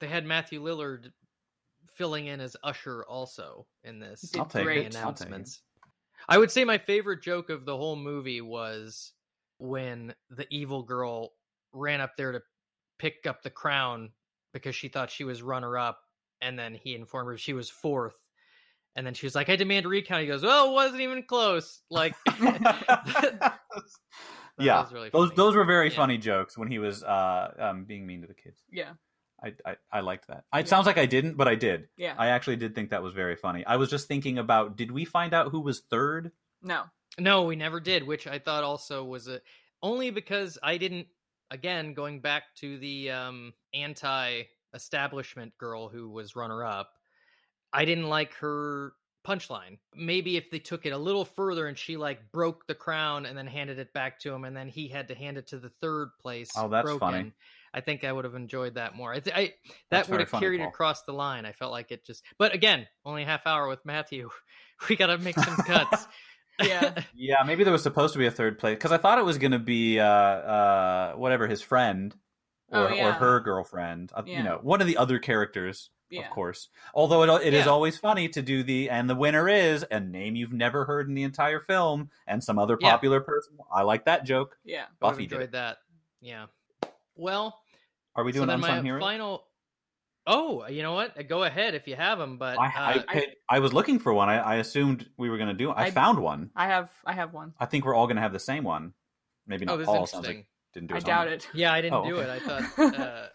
[0.00, 1.10] They had matthew lillard
[1.96, 4.86] filling in as usher also in this I'll take great.
[4.86, 4.96] it.
[4.96, 5.30] I'll take it.
[5.30, 5.62] announcements
[6.28, 9.12] i would say my favorite joke of the whole movie was
[9.58, 11.30] when the evil girl
[11.72, 12.40] ran up there to
[12.98, 14.10] pick up the crown
[14.52, 15.98] because she thought she was runner up
[16.40, 18.16] and then he informed her she was fourth
[18.96, 21.22] and then she was like i demand a recount he goes well it wasn't even
[21.22, 23.58] close like that
[24.58, 25.36] yeah, was really those funny.
[25.36, 25.96] those were very Yeah.
[25.96, 28.62] funny jokes when he was uh, um, being mean to the kids.
[28.70, 28.92] yeah.
[29.44, 30.44] I, I I liked that.
[30.54, 30.64] It Yeah.
[30.64, 31.88] sounds like I didn't, but I did.
[31.96, 32.14] Yeah.
[32.16, 33.64] I actually did think that was very funny.
[33.66, 36.32] I was just thinking about did we find out who was third?
[36.62, 36.84] No.
[37.18, 39.40] no we never did which i thought also was a
[39.82, 41.06] only because i didn't
[41.50, 44.42] again going back to the um anti
[44.74, 46.90] establishment girl who was runner up
[47.72, 48.92] i didn't like her
[49.26, 53.24] punchline maybe if they took it a little further and she like broke the crown
[53.26, 55.58] and then handed it back to him and then he had to hand it to
[55.58, 57.32] the third place Oh, that's broken, funny.
[57.74, 59.52] I think i would have enjoyed that more i, th- I
[59.90, 60.68] that would have carried Paul.
[60.68, 63.84] across the line i felt like it just but again only a half hour with
[63.84, 64.30] matthew
[64.88, 66.06] we gotta make some cuts
[66.62, 66.94] Yeah.
[67.16, 69.38] Yeah, maybe there was supposed to be a third place because I thought it was
[69.38, 72.14] going to be uh, uh, whatever his friend
[72.70, 73.08] or, Oh, yeah.
[73.08, 74.12] or her girlfriend.
[74.14, 76.22] Uh, You know, one of the other characters, Yeah.
[76.26, 76.68] of course.
[76.94, 77.72] Although it, it is Yeah.
[77.72, 81.16] always funny to do the and the winner is a name you've never heard in
[81.16, 82.88] the entire film and some other Yeah.
[82.92, 83.58] popular person.
[83.72, 84.56] I like that joke.
[84.64, 84.76] Yeah.
[84.76, 85.52] I would have Buffy did enjoyed it.
[85.52, 85.78] that.
[86.20, 86.46] Yeah.
[87.16, 87.60] Well,
[88.16, 89.00] Are we doing then unsung my heroes?
[89.02, 89.44] final.
[90.26, 91.28] Oh, you know what?
[91.28, 92.38] Go ahead if you have them.
[92.38, 94.28] But I, uh, I, I, I was looking for one.
[94.30, 95.70] I, I assumed we were going to do.
[95.70, 96.50] I, I- found one.
[96.56, 97.52] I have I have one.
[97.58, 98.94] I think we're all going to have the same one.
[99.46, 100.06] Maybe oh, not this Paul.
[100.06, 100.36] Sounds interesting.
[100.38, 101.40] like didn't do I doubt homework.
[101.44, 101.48] it.
[101.54, 102.30] Yeah, I didn't Oh, do okay.
[102.30, 102.42] it.
[102.42, 102.94] I thought.
[102.94, 103.26] Uh,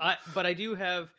[0.00, 1.10] I, but I do have.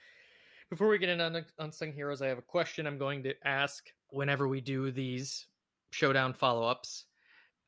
[0.69, 3.83] Before we get into un- unsung heroes, I have a question I'm going to ask
[4.09, 5.45] whenever we do these
[5.91, 7.03] showdown follow-ups.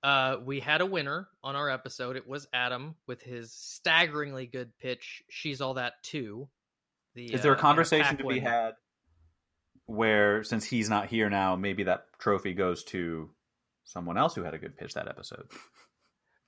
[0.04, 2.18] Uh, we had a winner on our episode.
[2.18, 5.24] It was Adam with his staggeringly good pitch.
[5.30, 6.50] She's all that too.
[7.16, 8.44] The, Is there uh, a Anna conversation to be Paquin.
[8.52, 8.72] had
[9.86, 13.30] where, since he's not here now, maybe that trophy goes to
[13.86, 15.46] someone else who had a good pitch that episode?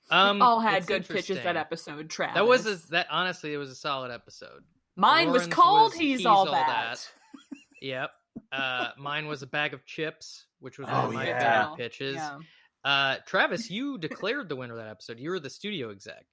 [0.08, 2.08] Um, All had good pitches that episode.
[2.08, 2.36] Travis.
[2.36, 3.08] That was a, that.
[3.10, 4.62] Honestly, it was a solid episode.
[4.94, 6.68] Mine was called was He's, He's All All That.
[6.68, 7.58] That.
[7.82, 8.10] Yep.
[8.52, 11.62] Uh, mine was a bag of chips, which was one Oh, of my yeah.
[11.62, 12.14] favorite pitches.
[12.14, 12.38] Yeah.
[12.86, 15.18] Uh, Travis, you declared the winner of that episode.
[15.18, 16.24] You were the studio exec.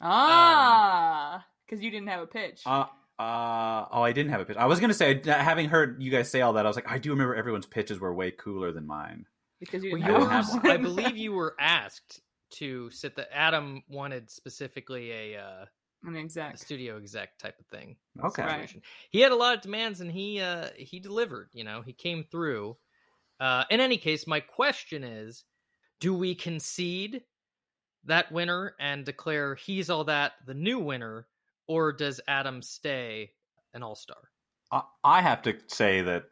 [0.00, 2.62] Ah, because you didn't have a pitch.
[2.66, 2.84] Uh,
[3.18, 4.56] uh, oh, I didn't have a pitch.
[4.58, 6.90] I was going to say, having heard you guys say all that, I was like,
[6.90, 9.24] I do remember everyone's pitches were way cooler than mine.
[9.58, 10.70] because you Well, didn't didn't have have yours, one.
[10.72, 12.20] I believe you were asked
[12.56, 13.34] to sit the.
[13.34, 15.64] Adam wanted specifically a, uh,
[16.04, 16.58] an a exec.
[16.58, 17.96] studio exec type of thing.
[18.22, 18.42] Okay.
[18.42, 18.82] Right.
[19.10, 22.22] He had a lot of demands and he uh he delivered, you know, he came
[22.30, 22.76] through.
[23.40, 25.44] Uh in any case, my question is,
[26.00, 27.22] do we concede
[28.04, 31.26] that winner and declare he's all that the new winner
[31.66, 33.32] or does Adam stay
[33.74, 34.30] an all-star?
[34.70, 36.24] I, I have to say that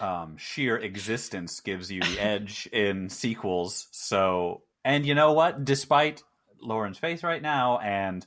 [0.00, 3.88] um, sheer existence gives you the edge in sequels.
[3.90, 5.64] So, and you know what?
[5.64, 6.22] Despite
[6.60, 8.26] Lauren's face right now and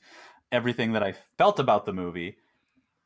[0.52, 2.38] everything that I felt about the movie,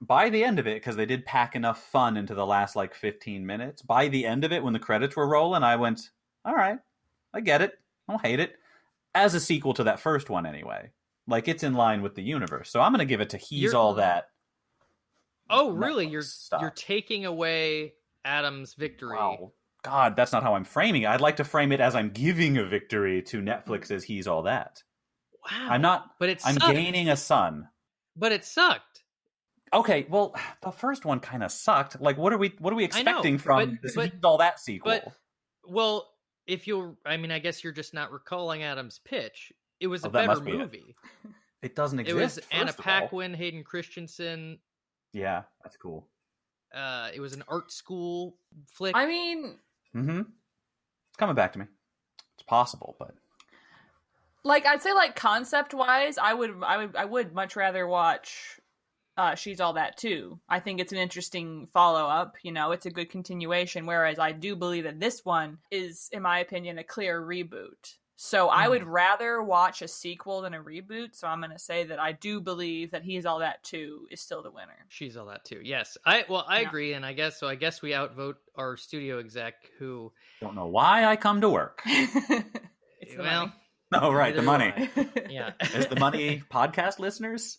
[0.08, 2.94] by the end of it, because they did pack enough fun into the last like
[2.94, 6.10] 15 minutes, by the end of it, when the credits were rolling, I went,
[6.44, 6.80] all right,
[7.34, 7.74] I get it.
[8.08, 8.56] I don't hate it.
[9.14, 10.92] As a sequel to that first one, anyway.
[11.28, 12.70] Like it's in line with the universe.
[12.70, 14.26] So I'm going to give it to He's You're- All That.
[15.50, 16.08] Oh, really?
[16.08, 16.62] You're stuff.
[16.62, 17.94] you're taking away
[18.24, 19.16] Adam's victory.
[19.16, 19.52] Wow.
[19.84, 21.08] God, that's not how I'm framing it.
[21.08, 24.42] I'd like to frame it as I'm giving a victory to Netflix as He's All
[24.44, 24.82] That.
[25.52, 25.68] Wow.
[25.70, 26.12] I'm not.
[26.20, 26.74] but it's I'm sucked.
[26.74, 27.70] gaining a son.
[28.16, 28.95] But it sucked.
[29.76, 32.00] Okay, well, the first one kind of sucked.
[32.02, 32.54] Like, what are we?
[32.60, 34.92] What are we I know, expecting from but- this but- All That sequel?
[35.04, 35.14] but-
[35.68, 36.10] Well,
[36.48, 39.52] if you'll, I mean, I guess you're just not recalling Adam's pitch.
[39.80, 40.96] It was a Oh, that better be movie.
[41.62, 42.16] It doesn't exist.
[42.16, 43.02] It, was Anna first of all.
[43.02, 44.60] Paquin, Hayden Christensen.
[45.12, 46.08] Yeah, that's cool.
[46.74, 48.96] Uh, it was an art school flick.
[48.96, 49.58] I mean,
[49.96, 50.20] Mm-hmm.
[50.20, 51.66] It's coming back to me.
[52.36, 53.16] It's possible, but
[54.44, 58.60] like I'd say like concept wise, I would I would I would much rather watch
[59.18, 60.40] uh She's All That too.
[60.50, 64.32] I think it's an interesting follow up, you know, it's a good continuation, whereas I
[64.32, 67.96] do believe that this one is, in my opinion, a clear reboot.
[68.18, 71.16] So I would rather watch a sequel than a reboot.
[71.16, 74.42] So I'm gonna say that I do believe that He's All That too is still
[74.42, 74.86] the winner.
[74.88, 75.60] She's all that too.
[75.62, 76.68] Yes, I well, I Yeah.
[76.70, 77.48] agree, and I guess so.
[77.50, 81.82] I guess we outvote our studio exec, who don't know why I come to work.
[81.86, 83.52] it's the well,
[83.94, 84.72] Oh, right, the money.
[84.96, 85.10] money.
[85.30, 87.58] yeah, Is the money podcast listeners?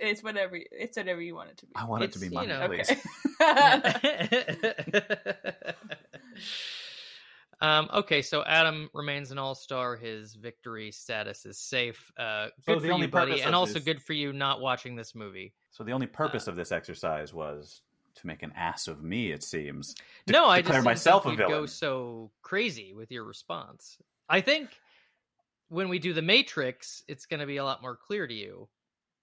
[0.00, 1.72] It's whatever it's whatever you want it to be.
[1.76, 2.90] I want it to It's, be you know, please.
[2.90, 3.00] Okay.
[7.60, 9.96] um, okay, so Adam remains an all-star.
[9.96, 12.10] His victory status is safe.
[12.18, 14.60] Uh, So good the for only you, buddy, and also this- good for you not
[14.60, 15.54] watching this movie.
[15.70, 17.82] So the only purpose Uh, of this exercise was
[18.16, 19.32] to make an ass of me.
[19.32, 19.94] It seems.
[20.26, 21.62] De- no, I just declare didn't myself think a you'd villain.
[21.62, 23.96] go so crazy with your response.
[24.28, 24.68] I think
[25.68, 28.68] when we do the Matrix, it's going to be a lot more clear to you.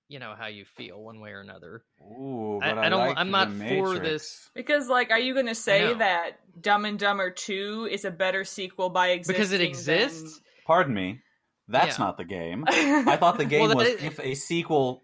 [0.09, 1.83] You know how you feel one way or another.
[2.01, 4.49] Ooh, I- but I I, don't- like I'm the not for this.
[4.55, 8.43] Because, like, are you going to say that Dumb and Dumber 2 is a better
[8.43, 9.33] sequel by existing?
[9.35, 10.41] Because it exists.
[10.65, 11.19] Pardon me.
[11.67, 12.05] That's Yeah.
[12.05, 12.65] not the game.
[12.67, 15.03] I thought the game Well, was is- if a sequel,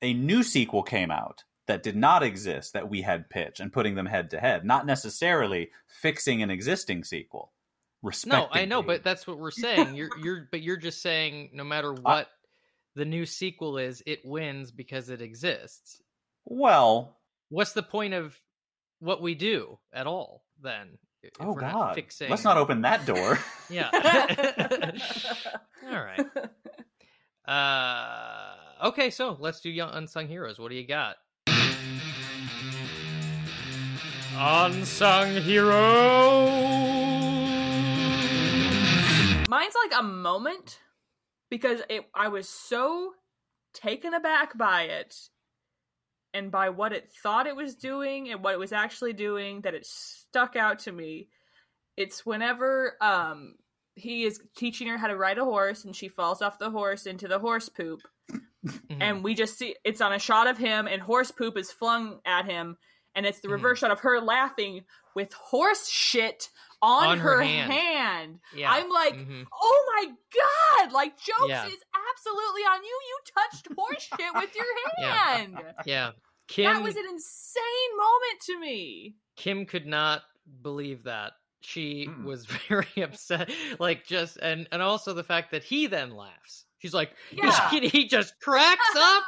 [0.00, 3.94] a new sequel came out that did not exist that we had pitched and putting
[3.94, 7.52] them head to head, not necessarily fixing an existing sequel.
[8.02, 8.08] No,
[8.50, 8.82] I know, Respectively.
[8.86, 9.94] but that's what we're saying.
[9.94, 12.28] You're you're but you're just saying no matter what
[12.94, 16.00] the new sequel is, it wins because it exists.
[16.44, 17.16] well,
[17.48, 18.36] What's the point of
[19.00, 20.98] what we do at all then?
[21.22, 23.38] if oh we're not god, fixing let's not open that door.
[23.68, 23.90] Yeah.
[25.86, 26.26] all right.
[27.46, 30.58] Uh okay, so let's do young unsung heroes.
[30.58, 31.16] What do you got?
[34.36, 36.48] Unsung heroes.
[39.48, 40.78] Mine's like a moment
[41.50, 43.12] because it, I was so
[43.74, 45.14] taken aback by it
[46.32, 49.74] and by what it thought it was doing and what it was actually doing that
[49.74, 51.28] it stuck out to me.
[51.96, 53.54] It's whenever um
[53.96, 57.06] he is teaching her how to ride a horse and she falls off the horse
[57.06, 58.00] into the horse poop
[58.64, 58.98] Mhm.
[59.00, 62.20] and we just see it's on a shot of him and horse poop is flung
[62.26, 62.76] at him
[63.14, 63.52] and it's the Mhm.
[63.52, 64.84] reverse shot of her laughing
[65.14, 66.48] with horse shit
[66.82, 67.72] on, On her her, hand.
[67.72, 68.38] hand.
[68.54, 68.70] yeah.
[68.72, 69.46] I'm like, Mhm.
[69.52, 70.06] oh my
[70.86, 70.92] god!
[70.92, 71.66] Like jokes Yeah.
[71.66, 71.76] is
[72.12, 73.00] absolutely on you.
[73.08, 75.58] You touched horse shit with your hand.
[75.86, 76.12] Yeah.
[76.48, 77.62] Kim That was an insane
[77.96, 79.14] moment to me.
[79.36, 80.22] Kim could not
[80.62, 81.32] believe that.
[81.62, 82.24] She Mm-mm.
[82.24, 83.50] was very upset.
[83.78, 86.64] Like just and and also the fact that he then laughs.
[86.78, 87.68] She's like, Yeah.
[87.68, 89.22] he, he just cracks up.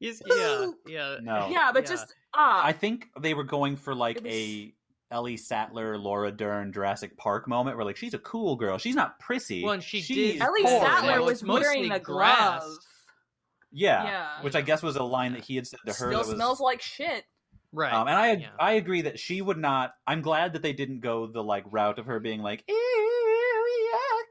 [0.00, 1.16] He's yeah, yeah.
[1.22, 1.48] No.
[1.50, 4.74] yeah, but just ah, I think they were going for like was- a
[5.10, 8.76] Ellie Sattler, Laura Dern, Jurassic Park moment where like she's a cool girl.
[8.78, 9.62] She's not prissy.
[9.62, 10.80] Well, and she She's did- Ellie poor.
[10.80, 12.62] Sattler It was was wearing mostly a grass.
[12.64, 12.76] glove.
[13.72, 14.42] Yeah, Yeah.
[14.42, 15.94] which I guess was a line that he had said to her.
[15.94, 17.24] Still that was, smells like shit.
[17.72, 17.92] Right.
[17.92, 18.48] Um, and I Yeah.
[18.58, 19.94] I agree that she would not.
[20.06, 22.64] I'm glad that they didn't go the like route of her being like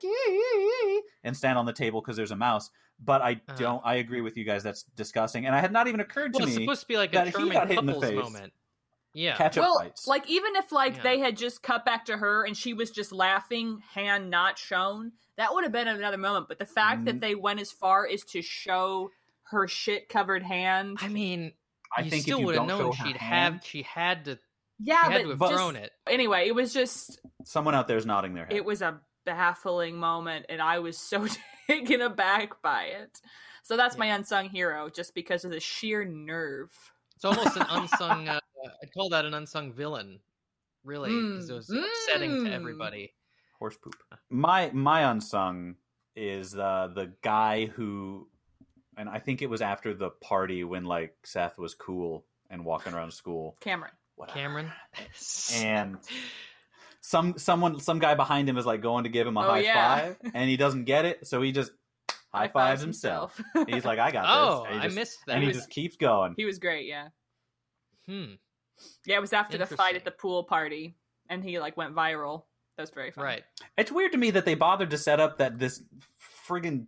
[0.03, 2.69] "Yucky," and stand on the table because there's a mouse.
[3.03, 3.55] But I Uh-huh.
[3.57, 3.81] don't.
[3.85, 4.63] I agree with you guys.
[4.63, 5.45] That's disgusting.
[5.45, 7.25] And I had not even occurred to well, it's me supposed to be like a
[7.25, 8.23] he charming got hit in the couples face.
[8.23, 8.53] moment.
[9.15, 9.35] Yeah.
[9.37, 10.05] catch up well, fights.
[10.07, 11.03] like even if like Yeah.
[11.03, 15.13] they had just cut back to her and she was just laughing, hand not shown,
[15.37, 16.47] that would have been another moment.
[16.49, 17.05] But the fact Mm.
[17.05, 19.09] that they went as far as to show
[19.45, 21.53] her shit covered hand, I mean,
[21.95, 24.37] I you think still would have known she'd hand, have she had to
[24.79, 25.91] yeah, had but to have but- just- thrown it.
[26.07, 28.53] anyway, it was just someone out there is nodding their head.
[28.53, 31.25] it was a baffling moment, and I was so
[31.67, 33.21] taken aback by it.
[33.63, 36.69] So that's my unsung hero, just because of the sheer nerve.
[37.15, 38.27] It's almost an unsung.
[38.35, 38.39] Uh,
[38.83, 40.19] I'd call that an unsung villain,
[40.83, 41.83] really, because it was Mm.
[41.85, 42.53] upsetting to Mm.
[42.53, 43.13] everybody.
[43.59, 43.95] horse poop.
[44.29, 45.75] My my unsung
[46.15, 48.27] is uh, the guy who,
[48.97, 52.93] and I think it was after the party when like Seth was cool and walking
[52.93, 53.55] around school.
[53.61, 53.93] Cameron.
[54.15, 54.37] Whatever.
[54.39, 54.71] Cameron.
[55.55, 55.97] and
[57.01, 59.59] some someone some guy behind him is like going to give him a Oh, high
[59.59, 59.99] yeah.
[59.99, 61.71] five, and he doesn't get it, so he just
[62.33, 63.39] high fives himself.
[63.67, 64.71] He's like, I got oh, this.
[64.73, 65.33] And he I missed that.
[65.35, 66.33] and he was- just keeps going.
[66.35, 67.07] he was great, yeah.
[68.05, 68.33] hmm.
[69.05, 70.95] Yeah, it was after the fight at the pool party,
[71.29, 72.43] and he like went viral.
[72.77, 73.23] That was very fun.
[73.23, 73.43] Right.
[73.77, 75.81] It's weird to me that they bothered to set up that this
[76.47, 76.87] friggin'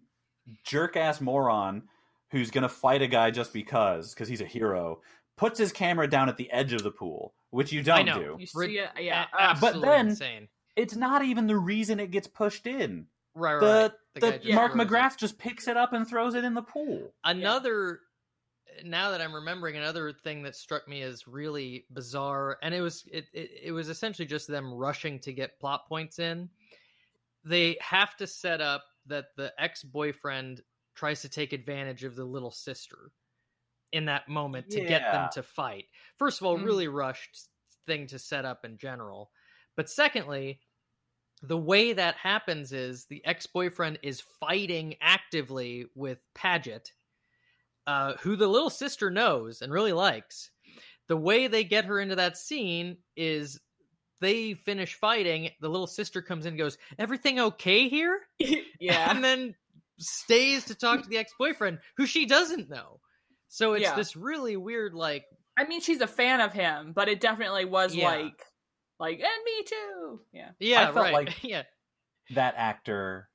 [0.64, 1.84] jerk ass moron
[2.32, 5.02] who's gonna fight a guy just because because he's a hero
[5.38, 8.20] puts his camera down at the edge of the pool, which you don't know.
[8.20, 8.36] do.
[8.40, 9.26] You see it, yeah.
[9.32, 10.48] A- uh, absolutely then- insane.
[10.76, 13.06] it's not even the reason it gets pushed in.
[13.36, 13.62] Right, right.
[13.62, 13.92] The, right.
[14.16, 14.90] the, guy just Mark throws it.
[14.90, 17.14] McGrath just picks it up and throws it in the pool.
[17.24, 18.02] Another,
[18.84, 23.06] now that I'm remembering, another thing that struck me as really bizarre, and it was
[23.12, 26.50] it, it it was essentially just them rushing to get plot points in.
[27.44, 30.64] They have to set up that the ex boyfriend
[30.96, 33.12] tries to take advantage of the little sister
[33.92, 35.86] in that moment to get them to fight.
[36.18, 36.64] First of all, Mhm.
[36.66, 37.50] really rushed
[37.88, 39.32] thing to set up in general.
[39.76, 40.62] But secondly,
[41.42, 46.92] the way that happens is the ex-boyfriend is fighting actively with Padgett,
[47.88, 50.52] uh, who the little sister knows and really likes.
[51.08, 53.60] The way they get her into that scene is
[54.20, 55.50] they finish fighting.
[55.62, 58.20] The little sister comes in and goes, "Everything okay here?"
[58.80, 59.10] yeah.
[59.10, 59.56] and then
[60.00, 63.00] stays to talk to the ex-boyfriend, who she doesn't know.
[63.48, 63.96] So it's Yeah.
[63.96, 65.26] this really weird, like,
[65.58, 68.10] I mean, she's a fan of him, but it definitely was Yeah.
[68.12, 68.44] like,
[69.00, 70.22] like, and me too.
[70.34, 70.50] Yeah.
[70.60, 71.64] yeah, I felt right, like- yeah,
[72.36, 73.30] That actor,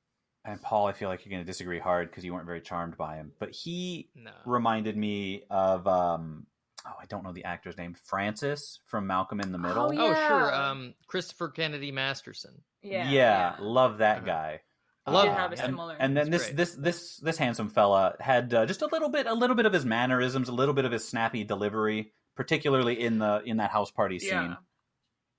[0.45, 2.97] and Paul, I feel like you're going to disagree hard because you weren't very charmed
[2.97, 6.45] by him, but he no, reminded me of, um,
[6.85, 9.87] oh, I don't know the actor's name, Francis from Malcolm in the Middle.
[9.87, 10.01] Oh, yeah.
[10.01, 12.61] oh sure, um, Christopher Kennedy Masterson.
[12.81, 13.09] Yeah.
[13.09, 14.25] yeah, love that Uh-huh.
[14.25, 14.61] guy.
[15.05, 15.61] I love Did him, have a yeah.
[15.63, 18.87] and, similar- and then He's this this this this handsome fella had uh, just a
[18.87, 22.13] little bit a little bit of his mannerisms, a little bit of his snappy delivery,
[22.37, 24.29] particularly in the in that house party scene.
[24.31, 24.55] Yeah.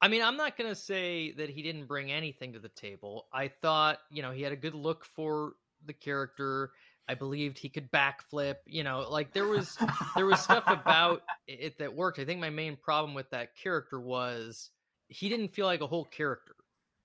[0.04, 3.26] I mean, I'm not going to say that he didn't bring anything to the table.
[3.32, 5.54] I thought, you know, he had a good look for
[5.86, 6.72] the character.
[7.08, 8.56] I believed he could backflip.
[8.66, 9.78] You know, like there was
[10.14, 12.18] there was stuff about it that worked.
[12.18, 14.68] I think my main problem with that character was
[15.08, 16.54] he didn't feel like a whole character.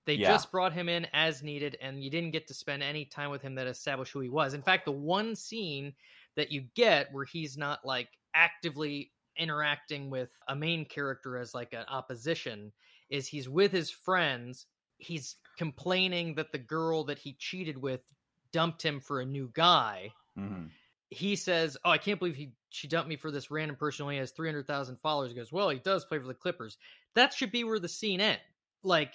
[0.04, 0.28] They Yeah.
[0.28, 3.40] just brought him in as needed, and you didn't get to spend any time with
[3.40, 4.52] him that established who he was.
[4.52, 5.94] In fact, the one scene
[6.36, 11.72] that you get where he's not like actively interacting with a main character as like
[11.72, 12.72] an opposition
[13.10, 14.66] is he's with his friends.
[14.98, 18.02] He's complaining that the girl that he cheated with
[18.52, 20.70] dumped him for a new guy Mhm.
[21.10, 24.10] he says, "Oh, I can't believe he she dumped me for this random person who
[24.10, 26.78] only has three hundred thousand followers." He goes, "Well, he does play for the Clippers."
[27.14, 28.42] That should be where the scene ends.
[28.82, 29.14] Like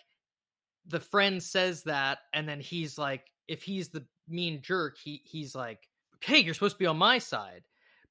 [0.85, 5.55] the friend says that, and then he's like, if he's the mean jerk, he he's
[5.55, 5.87] like,
[6.21, 7.63] "Hey, you're supposed to be on my side."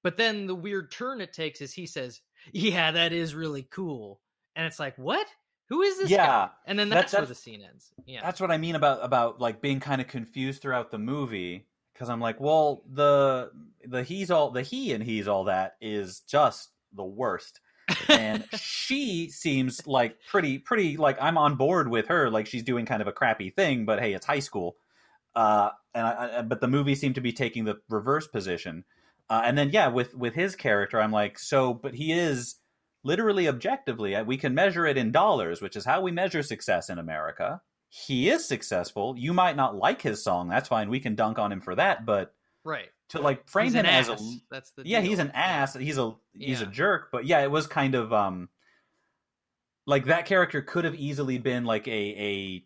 [0.02, 2.20] But then the weird turn it takes is he says,
[2.52, 4.20] "Yeah, that is really cool,"
[4.56, 5.26] and it's like, "What?
[5.68, 7.92] Who is this Yeah, guy?" And then that's- that's, where the scene ends.
[8.06, 11.66] Yeah, That's what I mean about about like being kind of confused throughout the movie
[11.92, 13.50] because I'm like, well, the
[13.86, 17.60] the he's all the he and he's all that is just the worst.
[18.08, 22.86] and she seems like pretty pretty like I'm on board with her like she's doing
[22.86, 24.76] kind of a crappy thing but hey it's high school
[25.36, 28.84] uh and I, I but the movie seemed to be taking the reverse position
[29.28, 32.54] uh, and then yeah with with his character I'm like so but he is
[33.04, 36.90] literally objectively uh, we can measure it in dollars which is how we measure success
[36.90, 41.14] in America he is successful you might not like his song that's fine we can
[41.14, 42.34] dunk on him for that but
[42.64, 42.88] right.
[43.10, 44.20] to like frame He's him as ass.
[44.20, 45.10] a that's the yeah deal.
[45.10, 48.48] he's an ass he's a he's a jerk but yeah it was kind of um
[49.86, 52.64] like that character could have easily been like a a,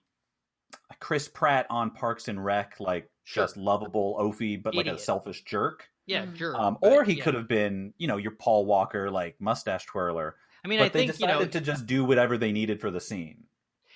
[0.90, 3.44] a chris pratt on parks and rec like Sure.
[3.44, 6.34] just lovable oafy but like a selfish jerk Yeah, Mm.
[6.34, 6.56] jerk.
[6.56, 7.24] um but or he yeah.
[7.24, 10.34] could have been you know your paul walker like mustache twirler
[10.64, 12.80] I mean, but I they think you decided know to just do whatever they needed
[12.80, 13.44] for the scene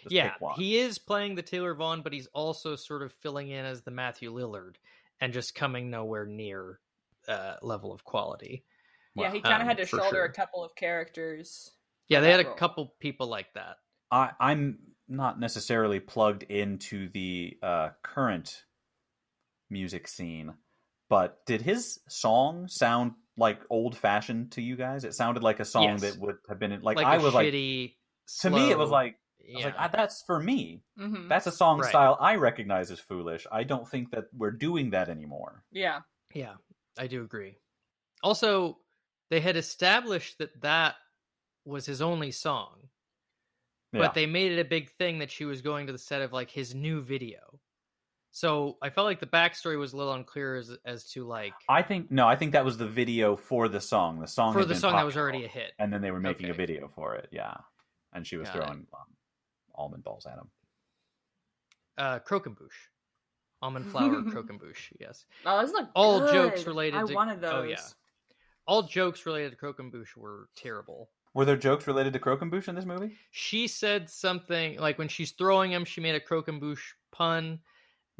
[0.04, 3.64] Just yeah, he is playing the Taylor Vaughn, but he's also sort of filling in
[3.64, 4.76] as the Matthew Lillard
[5.20, 6.78] and just coming nowhere near
[7.28, 8.64] uh, level of quality.
[9.14, 10.24] Yeah, he kind of Um, had to shoulder sure.
[10.24, 11.70] a couple of characters.
[12.08, 12.56] Yeah, they had that a role.
[12.56, 13.76] couple people like that.
[14.10, 18.64] I, I'm not necessarily plugged into the uh, current
[19.70, 20.54] music scene,
[21.12, 25.04] but did his song sound like old fashioned to you guys?
[25.04, 26.00] It sounded like a song Yes.
[26.00, 27.94] that would have been like, Like, I a was like shitty.
[28.40, 29.66] to me it was slow- like I was yeah.
[29.66, 30.82] like "Ah, that's for me.
[30.96, 31.88] hmm That's a song Right.
[31.90, 33.46] style I recognize as foolish.
[33.52, 35.64] I don't think that we're doing that anymore.
[35.70, 36.00] Yeah.
[36.34, 36.54] Yeah,
[36.98, 37.58] I do agree.
[38.22, 38.78] Also,
[39.28, 40.94] they had established that that
[41.66, 42.88] was his only song,
[43.92, 44.00] Yeah.
[44.00, 46.32] but they made it a big thing that she was going to the set of
[46.32, 47.60] like his new video.
[48.34, 51.82] So I felt like the backstory was a little unclear as as to like I
[51.82, 54.20] think no, I think that was the video for the song.
[54.20, 55.72] The song for the song that was already a hit.
[55.78, 57.28] and then they were making a video for it.
[57.30, 57.54] Yeah,
[58.14, 59.14] and she was Got throwing um,
[59.74, 60.50] almond balls at him.
[61.98, 62.88] Uh, Croquembouche,
[63.60, 64.92] almond flour Croquembouche.
[64.98, 66.32] Yes, Oh, those look all good.
[66.32, 66.96] jokes related.
[66.98, 67.52] I to, wanted those.
[67.52, 67.82] Oh yeah,
[68.66, 71.10] all jokes related to Croquembouche were terrible.
[71.34, 73.12] Were there jokes related to Croquembouche in this movie?
[73.30, 77.58] She said something like when she's throwing him, she made a Croquembouche pun,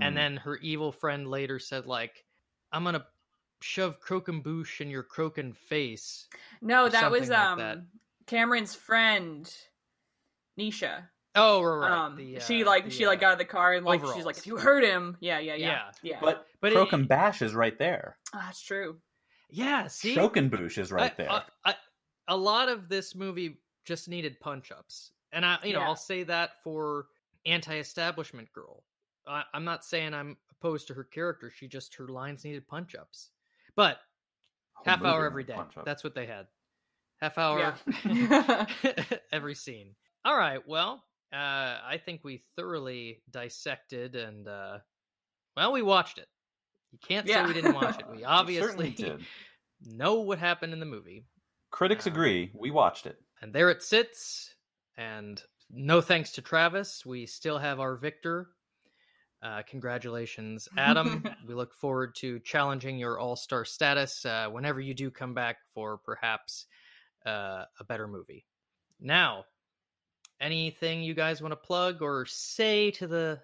[0.00, 0.16] and Hmm.
[0.16, 2.24] then her evil friend later said like,
[2.72, 3.06] "I'm gonna
[3.60, 6.28] shove Croquembouche in your croaking face."
[6.60, 7.78] No, that was like um that.
[8.26, 9.52] Cameron's friend,
[10.58, 11.08] Nisha.
[11.34, 11.90] Oh, right, right.
[12.06, 13.86] Um, The, she uh, like the, she like uh, got out of the car and
[13.86, 15.90] like she's like, if you hurt him, yeah, yeah, yeah, Yeah.
[16.02, 16.18] yeah.
[16.20, 18.18] But, But Croak Bash is right there.
[18.34, 19.00] Oh, that's true.
[19.48, 19.86] yeah.
[19.86, 21.30] See, Shokenbush is right I- there.
[21.30, 21.76] I- I-
[22.28, 25.86] a lot of this movie just needed punch ups, and I, you know, Yeah.
[25.88, 27.06] I'll say that for
[27.46, 28.84] anti-establishment girl.
[29.26, 31.50] I, I'm not saying I'm opposed to her character.
[31.54, 33.30] She just her lines needed punch ups,
[33.76, 33.98] but
[34.74, 35.54] Whole half hour movie every went day.
[35.54, 35.84] punch up.
[35.84, 36.46] That's what they had.
[37.20, 38.66] Half hour Yeah.
[39.32, 39.94] every scene.
[40.24, 40.66] All right.
[40.66, 41.36] Well, uh,
[41.84, 44.78] I think we thoroughly dissected and, uh,
[45.56, 46.28] well, we watched it.
[46.92, 48.06] You can't say we didn't watch it.
[48.10, 49.24] We We obviously did.
[49.84, 51.26] know what happened in the movie.
[51.70, 52.50] Critics Uh, agree.
[52.54, 53.16] We watched it.
[53.40, 54.54] And there it sits.
[54.96, 58.48] And no thanks to Travis, we still have our victor.
[59.42, 61.24] Uh, congratulations, Adam.
[61.46, 65.56] we look forward to challenging your all star status uh, whenever you do come back
[65.74, 66.66] for perhaps
[67.26, 68.44] uh, a better movie.
[69.00, 69.44] Now,
[70.40, 73.40] anything you guys want to plug or say to the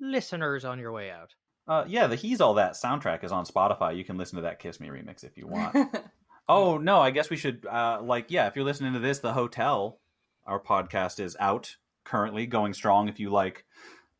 [0.00, 1.34] listeners on your way out?
[1.66, 3.96] Uh, yeah, the He's All That soundtrack is on Spotify.
[3.96, 5.76] You can listen to that Kiss Me remix if you want.
[6.48, 9.32] oh, no, I guess we should, uh, like, yeah, if you're listening to this, The
[9.32, 9.98] Hotel,
[10.46, 13.08] our podcast is out currently, going strong.
[13.08, 13.66] If you like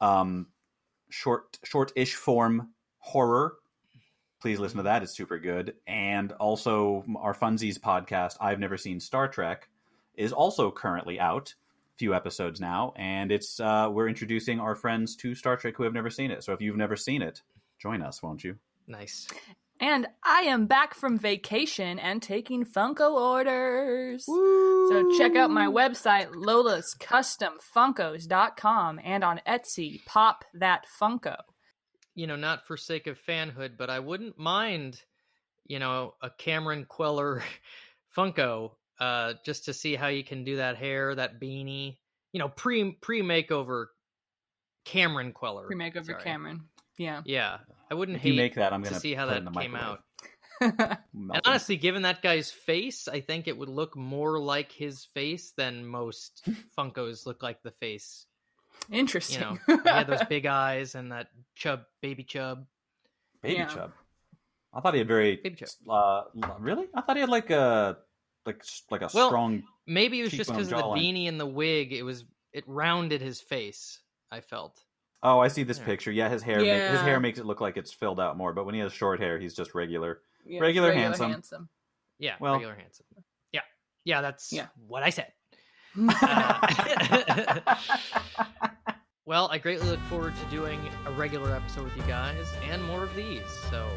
[0.00, 0.48] um,
[1.10, 3.56] short, short-ish form horror,
[4.40, 5.02] please listen to that.
[5.02, 5.74] It's super good.
[5.86, 9.68] And also, our Funsies podcast, I've Never Seen Star Trek,
[10.14, 11.54] is also currently out.
[11.96, 15.92] Few episodes now, and it's uh, we're introducing our friends to Star Trek who have
[15.92, 16.44] never seen it.
[16.44, 17.42] So if you've never seen it,
[17.80, 18.54] join us, won't you?
[18.86, 19.26] Nice.
[19.80, 24.24] And I am back from vacation and taking Funko orders.
[24.26, 31.36] So check out my website, lolascustomfunkos.com and on Etsy, Pop That Funko.
[32.14, 35.02] you know, not for sake of fanhood, but I wouldn't mind,
[35.66, 37.42] you know, a Cameron Kweller
[38.16, 41.98] Funko, uh, just to see how you can do that hair, that beanie,
[42.32, 43.86] you know, pre pre makeover
[44.84, 45.66] Cameron Kweller.
[45.66, 46.62] Pre-makeover Cameron.
[46.96, 47.22] Yeah.
[47.24, 47.58] Yeah,
[47.90, 49.98] I wouldn't If you hate make that, I'm to gonna see how that came microwave.
[50.60, 50.98] out.
[51.14, 55.52] And honestly, given that guy's face, I think it would look more like his face
[55.56, 56.42] than most
[56.78, 58.26] Funkos look like the face.
[58.90, 59.40] Interesting.
[59.40, 59.76] You Interesting.
[59.76, 62.66] know, he had those big eyes and that chub, baby chub.
[63.42, 63.66] baby yeah.
[63.66, 63.92] chub.
[64.74, 65.36] I thought he had very.
[65.36, 65.68] Baby chub.
[65.88, 66.22] Uh,
[66.58, 66.86] really?
[66.94, 67.98] I thought he had like a
[68.44, 69.62] like like a Well, strong.
[69.86, 71.92] Maybe it was just because of the beanie and the wig.
[71.92, 74.00] It was it rounded his face.
[74.30, 74.78] I felt.
[75.22, 75.84] Oh, I see this Yeah.
[75.84, 76.12] picture.
[76.12, 76.60] Yeah, his hair.
[76.60, 78.52] Make, his hair makes it look like it's filled out more.
[78.52, 80.20] But when he has short hair, he's just regular.
[80.44, 81.68] Yeah, Regular handsome.
[82.18, 83.06] Yeah, Well- regular handsome.
[83.52, 83.60] Yeah,
[84.04, 84.68] yeah, that's Yeah.
[84.86, 85.32] what I said.
[85.98, 87.74] Uh,
[89.26, 93.02] well, I greatly look forward to doing a regular episode with you guys and more
[93.04, 93.42] of these.
[93.70, 93.88] So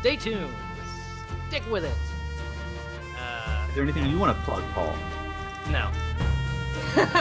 [0.00, 0.52] stay tuned.
[1.48, 1.94] Stick with it.
[3.18, 4.96] Uh, Is there anything you want to plug, Paul?
[5.70, 5.90] no.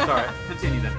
[0.05, 0.93] Sorry, continue then.